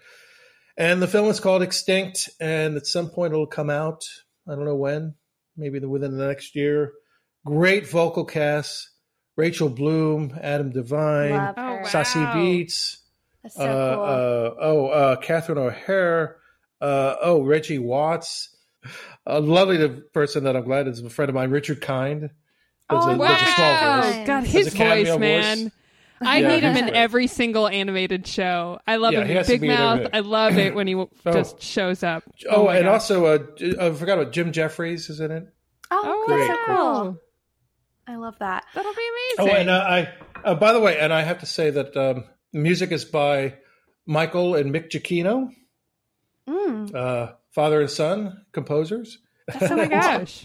[0.77, 4.03] And the film is called Extinct, and at some point it'll come out.
[4.49, 5.15] I don't know when,
[5.57, 6.93] maybe within the next year.
[7.45, 8.91] Great vocal cast:
[9.37, 11.83] Rachel Bloom, Adam DeVine, love Oh, her.
[11.83, 11.89] wow.
[11.89, 12.97] Zazie Beetz,
[13.51, 14.05] so uh, cool.
[14.05, 16.35] uh, oh, uh, Catherine O'Hara,
[16.81, 18.56] uh, oh, Reggie Watts.
[19.26, 22.22] A lovely person that I'm glad is a friend of mine, Richard Kind.
[22.22, 22.30] Does
[23.07, 23.28] Oh, a, wow.
[23.28, 24.26] does a small voice.
[24.26, 25.59] God, his a voice, man.
[25.64, 25.72] voice.
[26.22, 26.95] I Yeah, need him in great.
[26.97, 28.78] every single animated show.
[28.87, 30.07] I love Yeah, him in Big Mouth.
[30.14, 31.32] I love it when he w- Oh.
[31.32, 32.22] just shows up.
[32.49, 32.93] Oh, my and God.
[32.93, 35.47] also, uh, J- I forgot about Jim Jeffries is in it.
[35.91, 37.18] oh, oh, that's great, so cool.
[38.09, 38.64] I love that.
[38.74, 39.01] That'll be
[39.39, 39.53] amazing.
[39.53, 40.14] Oh, and uh, I,
[40.45, 43.55] uh, by the way, and I have to say that um, music is by
[44.07, 45.51] Michael and Mick Giacchino,
[46.49, 49.18] Mm, uh, father and son composers.
[49.61, 50.44] oh my gosh.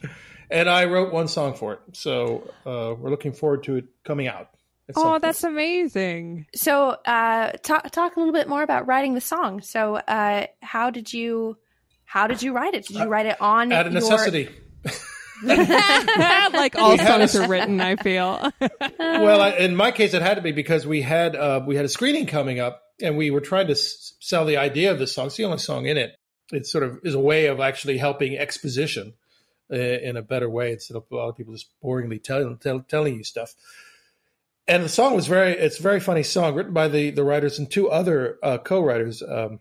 [0.49, 4.27] And I wrote one song for it, so uh, we're looking forward to it coming
[4.27, 4.49] out.
[4.95, 5.21] Oh, point.
[5.21, 6.47] that's amazing.
[6.53, 9.61] So, uh, talk talk a little bit more about writing the song.
[9.61, 11.57] So, uh, how did you
[12.03, 12.85] how did you write it?
[12.87, 14.49] Did you write it on out of your- necessity.
[15.43, 18.51] like all songs a- are written, I feel.
[18.99, 21.85] well, I, in my case, it had to be because we had uh, we had
[21.85, 25.13] a screening coming up, and we were trying to s- sell the idea of this
[25.13, 25.27] song.
[25.27, 26.15] It's the only song in it.
[26.51, 29.13] It sort of is a way of actually helping exposition
[29.71, 32.81] uh, in a better way instead of a lot of people just boringly telling tell,
[32.81, 33.53] telling you stuff.
[34.67, 37.57] And the song was very it's a very funny song written by the the writers
[37.59, 39.59] and two other uh, co-writers, um,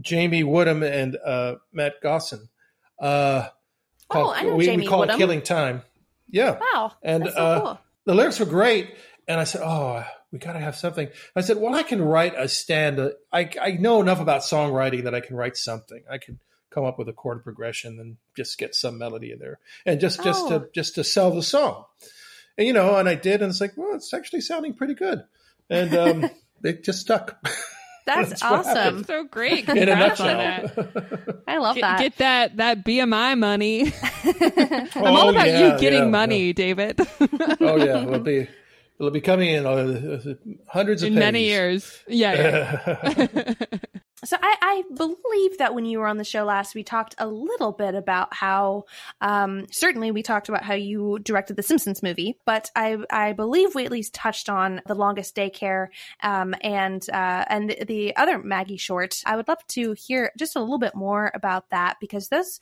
[0.00, 2.48] Jamie Woodham and uh, Matt Gosson.
[2.98, 3.48] Uh,
[4.14, 5.14] Oh, I know we, Jamie we call Woodham.
[5.14, 5.82] it Killing Time.
[6.28, 7.80] Yeah Wow, And, so uh, cool.
[8.04, 8.94] the lyrics were great.
[9.26, 11.08] And I said, Oh, we got to have something.
[11.36, 12.98] I said, Well, I can write a stand.
[13.32, 16.02] I, I know enough about songwriting that I can write something.
[16.10, 16.38] I can
[16.70, 20.24] come up with a chord progression and just get some melody in there and just,
[20.24, 20.58] just Oh.
[20.60, 21.84] to, just to sell the song.
[22.56, 23.42] And, you know, and I did.
[23.42, 25.22] And it's like, well, it's actually sounding pretty good.
[25.68, 26.30] And, um,
[26.64, 27.36] it just stuck
[28.06, 29.04] That's, that's awesome.
[29.04, 29.68] so great.
[29.68, 30.68] in a Congrats on nutshell.
[30.74, 31.42] that.
[31.46, 31.98] I love Get, that.
[32.00, 33.92] get that that BMI money.
[34.24, 37.00] I'm Oh, all about yeah, you getting yeah, money, David.
[37.60, 38.02] Oh, yeah.
[38.02, 38.48] It'll be,
[38.98, 40.34] it'll be coming in uh,
[40.68, 42.02] hundreds of In many years.
[42.08, 42.78] Yeah.
[43.16, 43.54] yeah.
[44.24, 47.26] So I, I believe that when you were on the show last, we talked a
[47.26, 48.84] little bit about how,
[49.20, 53.74] um, certainly we talked about how you directed the Simpsons movie, but I, I believe
[53.74, 55.88] we at least touched on the longest daycare,
[56.22, 59.20] um, and, uh, and the, the other Maggie short.
[59.26, 62.60] I would love to hear just a little bit more about that because those,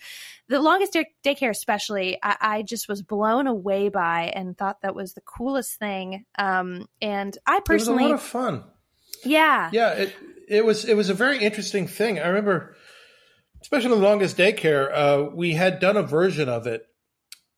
[0.49, 4.95] the longest day, daycare, especially, I, I just was blown away by and thought that
[4.95, 6.25] was the coolest thing.
[6.39, 8.65] Um, and I It was a personally, lot of fun.
[9.25, 9.71] Yeah.
[9.73, 10.17] Yeah, it
[10.49, 12.19] it was it was a very interesting thing.
[12.19, 12.77] I remember,
[13.63, 16.83] especially the longest daycare, uh, we had done a version of it,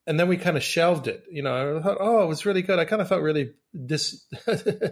[0.06, 1.24] and then we kind of shelved it.
[1.30, 2.78] You know, I thought, oh, it was really good.
[2.78, 3.52] I kind of felt really
[3.86, 4.26] dis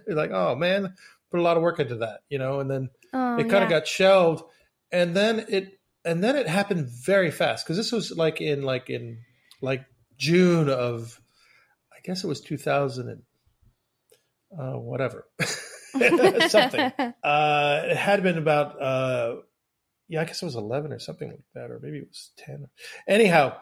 [0.06, 0.94] like, oh man,
[1.30, 2.20] put a lot of work into that.
[2.28, 3.62] You know, and then Oh, it kind yeah.
[3.64, 4.44] of got shelved,
[4.92, 8.88] and then it and then it happened very fast because this was like in like
[8.88, 9.18] in
[9.60, 9.84] like
[10.16, 11.20] June of,
[11.92, 13.22] I guess it was two thousand and
[14.58, 15.26] uh, whatever.
[16.48, 16.92] something.
[17.22, 19.36] Uh, it had been about, uh,
[20.08, 22.66] yeah, I guess it was 11 or something like that, or maybe it was 10.
[23.08, 23.56] Anyhow,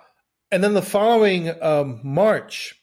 [0.51, 2.75] and then the following um, March,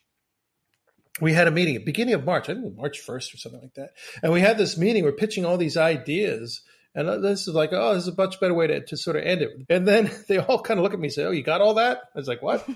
[1.20, 3.60] we had a meeting, beginning of March, I think it was March 1st or something
[3.60, 3.90] like that.
[4.22, 6.62] And we had this meeting, we're pitching all these ideas.
[6.94, 9.24] And this is like, oh, this is a much better way to, to sort of
[9.24, 9.50] end it.
[9.68, 11.74] And then they all kind of look at me and say, oh, you got all
[11.74, 11.98] that?
[12.14, 12.66] I was like, what?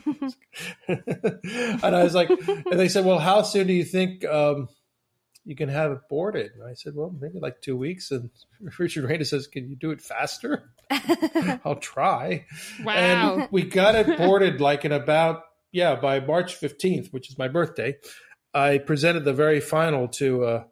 [0.88, 4.68] and I was like, and they said, well, how soon do you think um,
[5.44, 6.52] you can have it boarded?
[6.54, 8.10] And I said, well, maybe like two weeks.
[8.10, 8.30] And
[8.78, 10.72] Richard Raynis says, can you do it faster?
[11.64, 12.46] I'll try.
[12.84, 12.92] Wow.
[12.92, 17.48] And we got it boarded like in about, yeah, by March 15th, which is my
[17.48, 17.96] birthday.
[18.52, 20.64] I presented the very final to uh,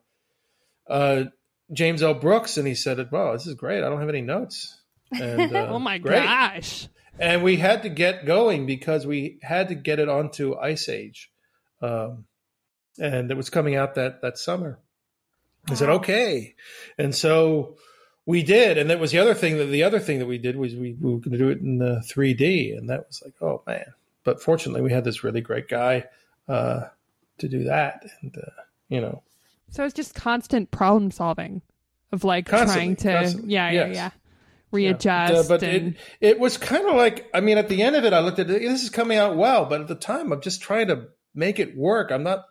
[0.89, 1.25] uh,
[1.73, 2.15] James L.
[2.15, 3.85] Brooks, and he said, "Wow, this is great.
[3.85, 4.81] I don't have any notes."
[5.13, 6.23] And, uh, oh my great.
[6.23, 6.89] gosh.
[7.21, 11.31] And we had to get going because we had to get it onto Ice Age,
[11.83, 12.27] um,
[12.99, 14.79] and that was coming out that that summer.
[15.69, 16.55] I said, "Okay,"
[16.97, 17.77] and so
[18.29, 18.77] we did.
[18.77, 20.93] And that was the other thing that the other thing that we did was we,
[21.01, 23.87] we were going to do it in uh, 3D, and that was like, oh man!
[24.23, 26.05] But fortunately, we had this really great guy
[26.47, 26.89] uh,
[27.39, 29.23] to do that, and uh, you know,
[29.71, 31.63] So it's just constant problem solving
[32.13, 33.87] of like Constantly, trying to, constantly, yeah, yes.
[33.87, 34.11] yeah, yeah, Yeah.
[34.73, 35.35] readjust.
[35.35, 38.05] Uh, but and, it, it was kind of like I mean, at the end of
[38.05, 38.61] it, I looked at it.
[38.61, 41.77] This is coming out well, but at the time, I'm just trying to make it
[41.77, 42.11] work.
[42.11, 42.45] I'm not.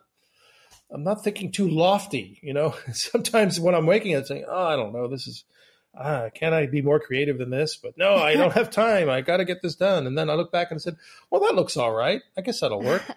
[0.90, 2.74] I'm not thinking too lofty, you know.
[2.92, 5.08] Sometimes when I'm waking, up, I'm saying, "Oh, I don't know.
[5.08, 5.44] This is,
[5.96, 9.10] ah, can I be more creative than this?" But no, I don't have time.
[9.10, 10.06] I got to get this done.
[10.06, 10.96] And then I look back and I said,
[11.30, 12.22] "Well, that looks all right.
[12.36, 13.02] I guess that'll work."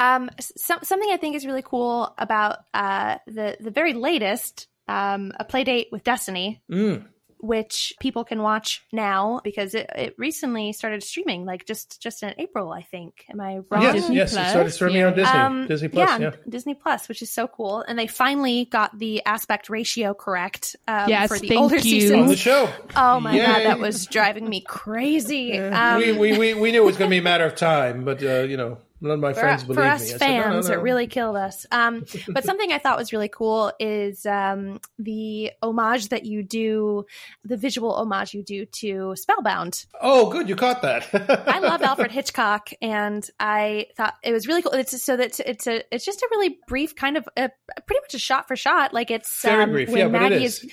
[0.00, 5.32] Um, some, something I think is really cool about uh, the the very latest, um,
[5.40, 7.04] a play date with Destiny, Mm.
[7.40, 12.34] Which people can watch now because it, it recently started streaming, like just just in
[12.38, 13.24] April, I think.
[13.30, 13.82] Am I wrong?
[13.82, 14.32] Yes, Disney yes.
[14.32, 14.50] It Plus?
[14.50, 16.08] started streaming on Disney, Um, Disney Plus.
[16.08, 20.14] yeah, Yeah, Disney Plus, which is so cool, and they finally got the aspect ratio
[20.14, 22.16] correct um, Yes, for the thank older you.
[22.16, 22.68] on the show.
[22.96, 25.58] Oh my god, that was driving me crazy.
[25.58, 28.04] Um, we, we, we, we knew it was going to be a matter of time,
[28.04, 30.14] but uh, you know, none of my for, friends for believed us me.
[30.14, 30.74] I fans, said, no, no, no.
[30.74, 31.66] it really killed us.
[31.70, 37.04] Um, but something I thought was really cool is um, the homage that you do,
[37.44, 39.86] the visual homage you do to Spellbound.
[40.00, 41.08] Oh, good, you caught that.
[41.48, 44.72] I love Alfred Hitchcock, and I thought it was really cool.
[44.72, 47.50] It's so that it's a it's just a really brief kind of a,
[47.86, 48.92] pretty much a shot for shot.
[48.92, 50.66] Like it's Very um, brief, when yeah, Maggie is.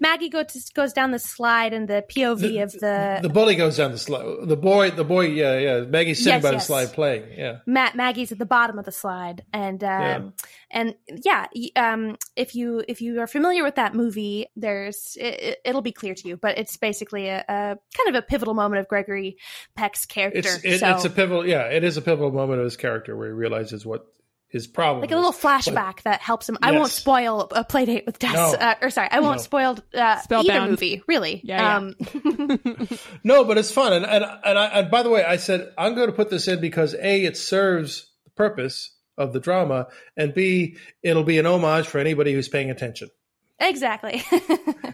[0.00, 3.92] Maggie goes goes down the slide and the POV of the, the bully goes down
[3.92, 4.48] the slide.
[4.48, 5.80] The boy, the boy, yeah, yeah.
[5.80, 7.24] Maggie's sitting Yes, by the slide playing.
[7.36, 10.20] Yeah, Matt Maggie's at the bottom of the slide, and um, Yeah.
[10.70, 15.82] and yeah, um, if you if you are familiar with that movie, there's it, it'll
[15.82, 18.88] be clear to you, but it's basically a, a kind of a pivotal moment of
[18.88, 19.36] Gregory
[19.74, 20.38] Peck's character.
[20.38, 21.46] it's it, so, it's a pivotal.
[21.46, 24.06] Yeah, it is a pivotal moment of his character where he realizes what
[24.48, 25.02] his problem.
[25.02, 26.56] like a little flashback that helps him.
[26.62, 28.32] I won't spoil a play date with Des.
[28.32, 28.54] No.
[28.54, 29.42] Uh, or sorry, I won't No.
[29.42, 30.70] spoil uh, either Spellbound.
[30.70, 31.02] movie.
[31.06, 31.76] Really, Yeah, yeah.
[31.76, 32.88] Um,
[33.24, 35.94] No, but it's fun, and and and, I, and by the way, I said I'm
[35.94, 40.32] going to put this in because a it serves the purpose of the drama, and
[40.32, 43.10] b it'll be an homage for anybody who's paying attention.
[43.60, 44.22] exactly.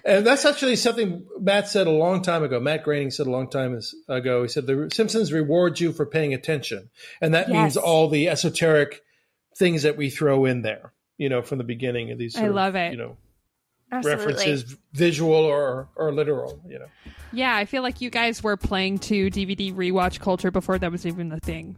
[0.07, 2.61] And that's actually something Matt said a long time ago.
[2.61, 4.43] Matt Groening said a long time ago.
[4.43, 6.91] He said the Simpsons reward you for paying attention,
[7.23, 9.01] and that means all the esoteric
[9.57, 10.93] things that we throw in there.
[11.17, 12.35] You know, from the beginning of these.
[12.35, 12.91] I sort of, love it.
[12.91, 13.17] You know,
[13.93, 14.25] Absolutely.
[14.25, 16.61] references, visual or or literal.
[16.69, 16.87] You know.
[17.33, 21.07] yeah, I feel like you guys were playing to DVD rewatch culture before that was
[21.07, 21.77] even a thing.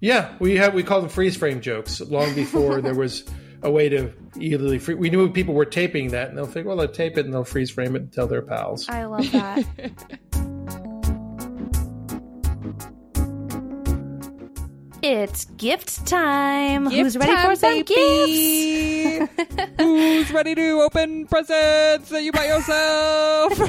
[0.00, 3.24] Yeah, we have we call them freeze frame jokes long before there was
[3.62, 4.94] a way to easily free.
[4.94, 7.44] We knew people were taping that, and they'll think, well, they'll tape it and they'll
[7.44, 8.88] freeze frame it and tell their pals.
[8.88, 9.64] I love that.
[15.06, 16.86] it's gift time.
[16.86, 19.30] Who's ready for some gifts?
[19.78, 23.60] Who's ready to open presents that you buy yourself?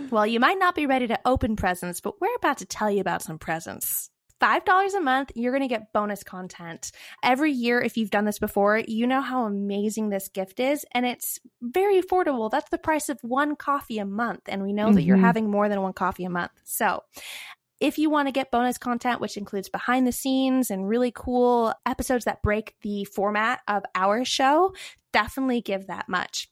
[0.10, 3.00] Well, you might not be ready to open presents, but we're about to tell you
[3.00, 4.10] about some presents.
[4.42, 6.90] $5 a month, you're going to get bonus content.
[7.22, 11.04] Every year, if you've done this before, you know how amazing this gift is, and
[11.06, 12.50] it's very affordable.
[12.50, 15.20] That's the price of one coffee a month, and we know that you're Mhm.
[15.20, 16.52] having more than one coffee a month.
[16.64, 17.02] So,
[17.80, 21.74] if you want to get bonus content, which includes behind the scenes and really cool
[21.86, 24.74] episodes that break the format of our show,
[25.12, 26.48] definitely give that much.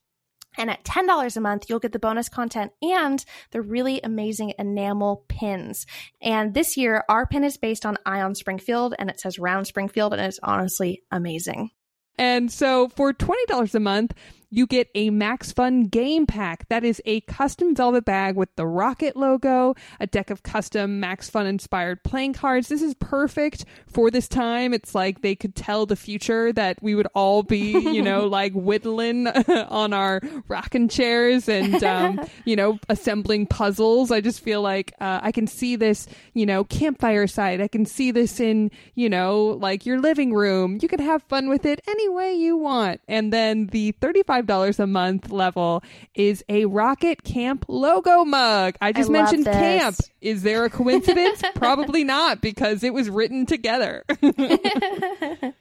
[0.56, 5.24] And at $10 a month, you'll get the bonus content and the really amazing enamel
[5.28, 5.86] pins.
[6.20, 10.14] And this year, our pin is based on Ion Springfield and it says Round Springfield,
[10.14, 11.70] and it's honestly amazing.
[12.16, 14.14] And so for $20 a month,
[14.50, 16.68] you get a Max Fun game pack.
[16.68, 21.28] That is a custom velvet bag with the Rocket logo, a deck of custom Max
[21.28, 22.68] Fun inspired playing cards.
[22.68, 24.72] This is perfect for this time.
[24.72, 28.52] It's like they could tell the future that we would all be, you know, like
[28.54, 29.26] whittling
[29.68, 34.10] on our rocking chairs and, um, you know, assembling puzzles.
[34.10, 37.60] I just feel like uh, I can see this, you know, campfire side.
[37.60, 40.78] I can see this in, you know, like your living room.
[40.80, 43.00] You can have fun with it any way you want.
[43.08, 45.82] And then the 35 $5 a month level
[46.14, 48.76] is a Rocket Camp logo mug.
[48.80, 49.96] I just I mentioned camp.
[50.20, 51.42] Is there a coincidence?
[51.54, 54.04] Probably not because it was written together.
[54.22, 55.52] I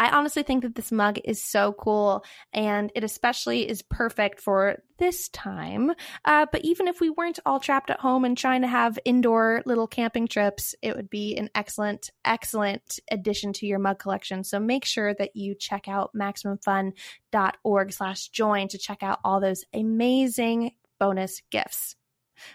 [0.00, 5.28] honestly think that this mug is so cool and it especially is perfect for this
[5.30, 5.92] time.
[6.24, 9.62] Uh, but even if we weren't all trapped at home and trying to have indoor
[9.64, 14.44] little camping trips, it would be an excellent, excellent addition to your mug collection.
[14.44, 19.64] So make sure that you check out MaximumFun.org slash join to check out all those
[19.72, 21.96] amazing bonus gifts.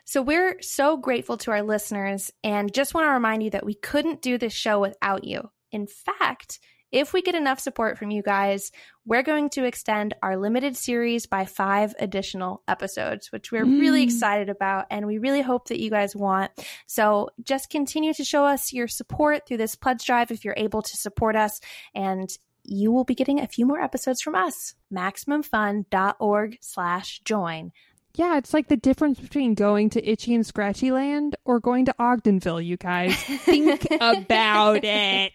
[0.06, 3.74] So we're so grateful to our listeners and just want to remind you that we
[3.76, 5.50] couldn't do this show without you.
[5.72, 6.60] In fact,
[6.92, 8.72] if we get enough support from you guys,
[9.06, 14.06] we're going to extend our limited series by five additional episodes, which we're really Mm.
[14.06, 16.50] excited about and we really hope that you guys want.
[16.88, 20.82] So just continue to show us your support through this pledge drive if you're able
[20.82, 21.60] to support us
[21.94, 22.28] and
[22.64, 24.74] you will be getting a few more episodes from us.
[24.92, 27.72] MaximumFun.org slash join.
[28.16, 31.96] Yeah, it's like the difference between going to Itchy and Scratchy Land or going to
[32.00, 33.16] Ogdenville, you guys.
[33.24, 35.32] Think about it.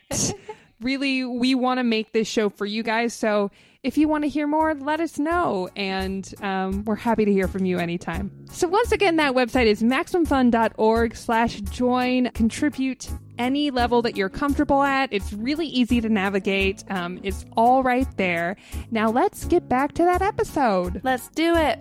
[0.81, 3.15] Really, we want to make this show for you guys.
[3.15, 3.51] So
[3.83, 5.69] if you want to hear more, let us know.
[5.77, 8.31] And um, we're happy to hear from you anytime.
[8.51, 12.31] So once again, that website is maximumfun.org slash join.
[12.31, 13.09] Contribute
[13.39, 15.13] any level that you're comfortable at.
[15.13, 16.85] It's really easy to navigate.
[16.91, 18.57] Um, it's all right there.
[18.91, 21.01] Now let's get back to that episode.
[21.05, 21.79] Let's do it.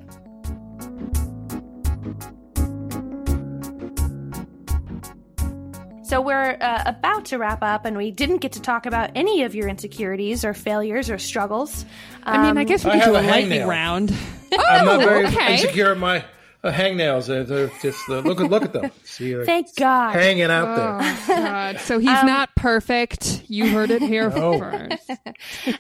[6.04, 9.44] So we're uh, about to wrap up, and we didn't get to talk about any
[9.44, 11.86] of your insecurities or failures or struggles.
[12.24, 13.68] I mean, I Um, guess we I could do a have a lightning hangnail.
[13.68, 14.14] round.
[14.58, 15.54] I'm not Oh, very okay.
[15.54, 16.26] insecure at my
[16.64, 17.28] uh, hangnails.
[17.28, 18.92] They're, they're just uh, look at look at them.
[19.06, 20.14] See, they're Thank God.
[20.14, 20.98] hanging out there.
[21.02, 21.80] Oh, God.
[21.80, 23.44] So he's Um, not perfect.
[23.48, 24.60] You heard it here No.
[24.60, 25.10] first.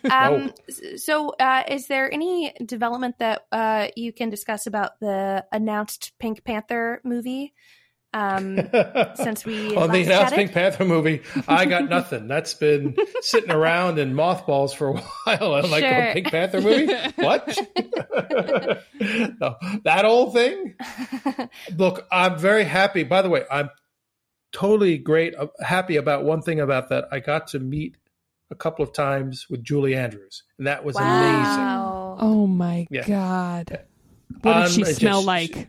[0.09, 5.45] Um, s- so, uh, is there any development that uh, you can discuss about the
[5.51, 7.53] announced Pink Panther movie?
[8.13, 8.57] Um,
[9.15, 10.35] since we on the last announced chatted?
[10.37, 12.27] Pink Panther movie, I got nothing.
[12.27, 14.93] That's been sitting around in mothballs for a
[15.25, 15.55] while.
[15.55, 16.09] I'm like, Sure.
[16.09, 16.93] oh, Pink Panther movie?
[17.15, 17.57] What?
[19.39, 20.75] no, that old thing?
[21.75, 23.03] Look, I'm very happy.
[23.03, 23.69] By the way, I'm
[24.51, 27.05] totally great, uh, happy about one thing about that.
[27.11, 27.97] I got to meet
[28.51, 31.63] a couple of times with Julie Andrews, and that was amazing.
[32.19, 33.07] Oh my Yeah.
[33.07, 33.85] God.
[34.41, 35.67] What did Um, she smell just- like?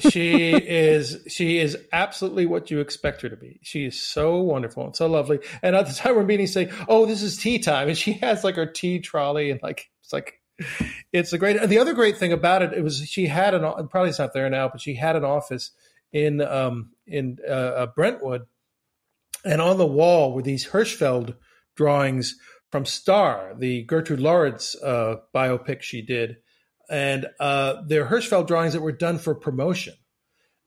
[0.10, 3.60] she is she is absolutely what you expect her to be.
[3.62, 5.38] She is so wonderful and so lovely.
[5.62, 8.44] And at the time we're meeting, saying, "Oh, this is tea time," and she has
[8.44, 10.34] like her tea trolley and like it's like
[11.12, 11.56] it's a great.
[11.56, 14.34] And the other great thing about it, it was she had an probably it's not
[14.34, 15.70] there now, but she had an office
[16.12, 18.42] in um in uh, uh, Brentwood,
[19.44, 21.36] and on the wall were these Hirschfeld
[21.74, 22.36] drawings
[22.70, 26.36] from Star, the Gertrude Lawrence uh, biopic she did
[26.88, 29.94] and uh, they're Hirschfeld drawings that were done for promotion,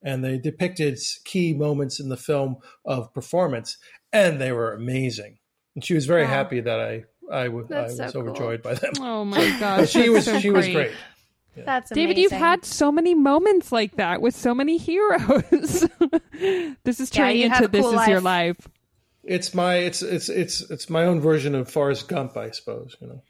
[0.04, 3.78] and they depicted key moments in the film of performance,
[4.14, 5.38] and they were amazing.
[5.76, 6.30] And she was very Wow.
[6.30, 8.30] happy that I I, w- I That's was so cool.
[8.32, 8.92] overjoyed by them.
[9.00, 9.90] Oh my But gosh.
[9.90, 10.92] she was so she was great.
[11.56, 15.86] That's David, you've had so many moments like that with so many heroes.
[16.84, 18.56] this is turning you into have this cool is your life.
[18.58, 18.68] life.
[19.24, 22.96] It's my it's it's it's it's my own version of Forrest Gump, I suppose.
[23.02, 23.22] You know.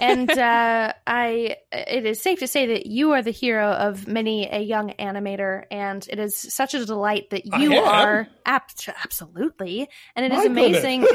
[0.00, 4.46] And uh, I, it is safe to say that you are the hero of many
[4.50, 7.84] a young animator, and it is such a delight that you am?
[7.84, 8.62] are ab-
[9.02, 11.00] absolutely, and it is My amazing.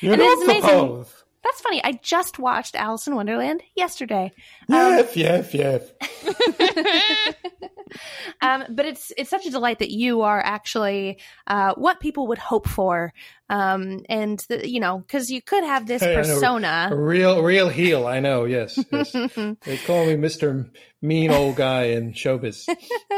[0.00, 0.62] You're And it's not amazing.
[0.62, 1.12] supposed.
[1.44, 1.80] That's funny.
[1.84, 4.32] I just watched Alice in Wonderland yesterday.
[4.68, 5.92] Yes, yes, yes.
[8.42, 12.36] Um, but it's it's such a delight that you are actually uh, what people would
[12.38, 13.14] hope for,
[13.50, 16.14] um, and the, you know because you could have this Hey.
[16.14, 16.90] A persona.
[16.92, 18.06] real real heel.
[18.06, 18.44] I know.
[18.44, 18.78] Yes.
[18.92, 19.12] yes.
[19.64, 20.70] they call me Mister
[21.02, 22.66] Mean Old Guy in showbiz.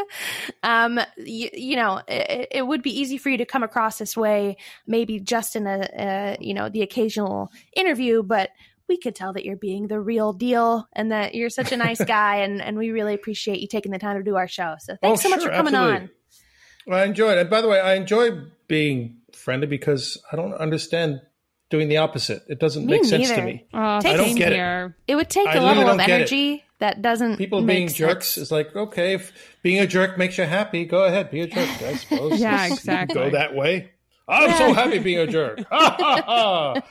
[0.62, 4.16] um, you, you know, it, it would be easy for you to come across this
[4.16, 4.56] way,
[4.86, 8.50] maybe just in a, uh, you know, the occasional interview, but
[8.88, 12.02] we could tell that you're being the real deal and that you're such a nice
[12.04, 12.36] guy.
[12.38, 14.74] And, and we really appreciate you taking the time to do our show.
[14.80, 16.02] So thanks Oh, so much sure, for coming absolutely.
[16.02, 16.10] on.
[16.86, 17.40] Well, I enjoyed it.
[17.42, 21.20] And by the way, I enjoy being friendly because I don't understand
[21.70, 22.42] doing the opposite.
[22.48, 23.64] It doesn't Me make sense to me.
[23.72, 24.56] Take- I don't get it.
[24.56, 24.96] here.
[25.06, 26.14] It would take I a really level of don't get it.
[26.14, 27.98] energy that doesn't People make being sense.
[27.98, 29.32] jerks is like, okay, if
[29.62, 32.40] being a jerk makes you happy, go ahead, be a jerk, I suppose.
[32.40, 33.14] Yeah, You exactly.
[33.14, 33.90] Go that way.
[34.30, 35.58] I'm so happy being a jerk.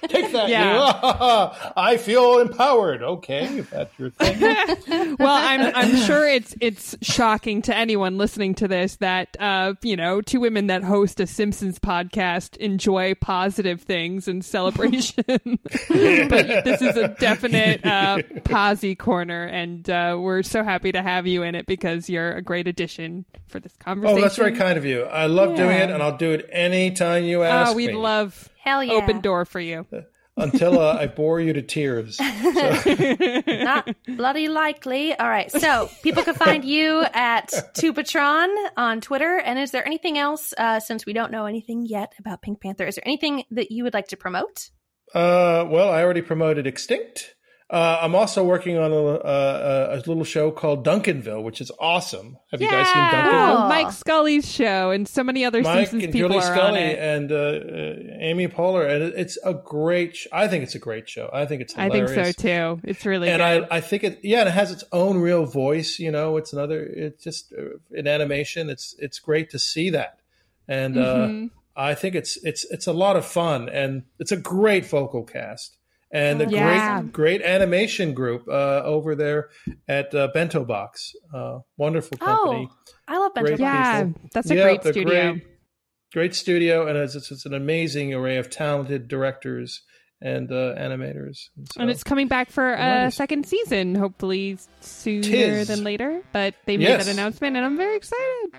[0.10, 0.74] Take that, Yeah.
[0.76, 1.72] you.
[1.78, 3.02] I feel empowered.
[3.02, 5.16] Okay, if that's your thing.
[5.20, 9.96] well, I'm I'm sure it's it's shocking to anyone listening to this that uh, you
[9.96, 15.24] know two women that host a Simpsons podcast enjoy positive things and celebration.
[15.28, 21.28] but this is a definite uh, posy corner, and uh, we're so happy to have
[21.28, 24.18] you in it because you're a great addition for this conversation.
[24.18, 25.04] Oh, that's very kind of you.
[25.04, 27.94] I love doing it, and I'll do it anytime you ask Oh, we'd me.
[27.94, 28.94] love Hell yeah.
[28.94, 29.86] open door for you.
[30.38, 32.18] until uh, I bore you to tears.
[33.48, 35.14] Not bloody likely.
[35.14, 35.52] All right.
[35.52, 39.38] So people can find you at Tubatron on Twitter.
[39.38, 42.88] And is there anything else, uh, since we don't know anything yet about Pink Panther,
[42.88, 44.70] is there anything that you would like to promote?
[45.14, 47.36] Uh, well, I already promoted Extinct.
[47.72, 52.38] Uh, I'm also working on a, a, a little show called Duncanville, which is awesome.
[52.52, 53.58] Have you guys seen Duncanville?
[53.58, 53.68] Cool.
[53.68, 56.80] Mike Scully's show and so many other Mike Simpsons and people Julie are on Scully
[56.80, 56.98] it.
[57.00, 60.16] and uh, uh, Amy Poehler, and it's a great.
[60.16, 61.30] Sh- I think it's a great show.
[61.32, 62.82] I think it's I think so too.
[62.84, 63.68] It's really and good.
[63.72, 66.54] I, I think it yeah and it has its own real voice you know it's
[66.54, 70.18] another it's just uh, in animation it's it's great to see that
[70.68, 71.46] and Mm-hmm.
[71.46, 71.50] uh
[71.82, 75.78] i think it's it's it's a lot of fun and it's a great vocal cast
[76.12, 77.02] and a Yeah.
[77.02, 79.50] great great animation group uh over there
[79.88, 83.62] at uh, bento box uh wonderful company Oh, I love Bento Great Box.
[83.62, 84.22] yeah, people.
[84.34, 85.04] that's a Yeah, great studio.
[85.34, 85.44] great,
[86.14, 89.82] great studio and it's, it's, it's an amazing array of talented directors
[90.22, 93.16] and uh animators and, so, And it's coming back for a Nice.
[93.16, 95.68] second season, hopefully sooner Tis.
[95.70, 96.22] than later.
[96.34, 97.06] But they made Yes.
[97.06, 98.50] that announcement, and I'm very excited.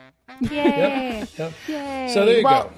[0.51, 1.27] Yay.
[1.37, 1.51] yeah.
[1.69, 2.15] Yay!
[2.15, 2.71] so there you Well, go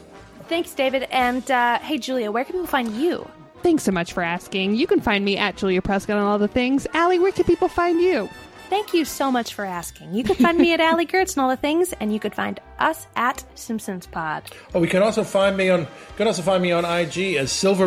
[0.49, 1.05] thanks, David.
[1.13, 3.29] And uh, hey, Julia, where can people find you?
[3.63, 4.75] Thanks so much for asking.
[4.75, 6.87] You can find me at Julia Prescott on all the things.
[6.95, 8.29] Allie, where can people find you?
[8.69, 10.15] Thank you so much for asking.
[10.15, 12.59] You can find me at Allie Goertz and all the things, and you could find
[12.79, 14.45] us at Simpsons Pod.
[14.75, 15.87] Oh, we can also find me on you
[16.17, 17.87] can also find me on IG as Silver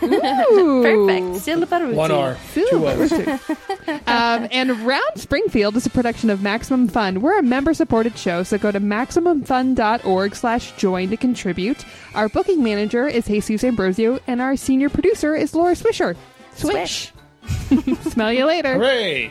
[0.00, 0.82] Ruti.
[0.82, 1.46] Perfect.
[1.46, 1.94] Silveruti.
[1.94, 3.12] One R, two O's.
[4.06, 7.20] um, and Round Springfield is a production of Maximum Fun.
[7.20, 11.84] We're a member-supported show, so go to MaximumFun.org slash join to contribute.
[12.14, 16.16] Our booking manager is Jesus Ambrosio, and our senior producer is Laura Swisher.
[16.54, 17.12] Swish.
[18.10, 18.74] Smell you later.
[18.74, 19.30] Hooray!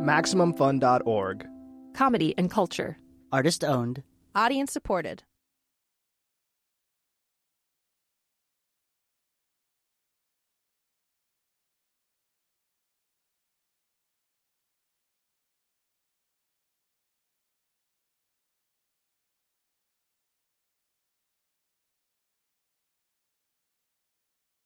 [0.00, 1.46] MaximumFun.org.
[1.94, 2.98] comedy and culture.
[3.32, 4.02] Artist owned.
[4.34, 5.24] Audience supported.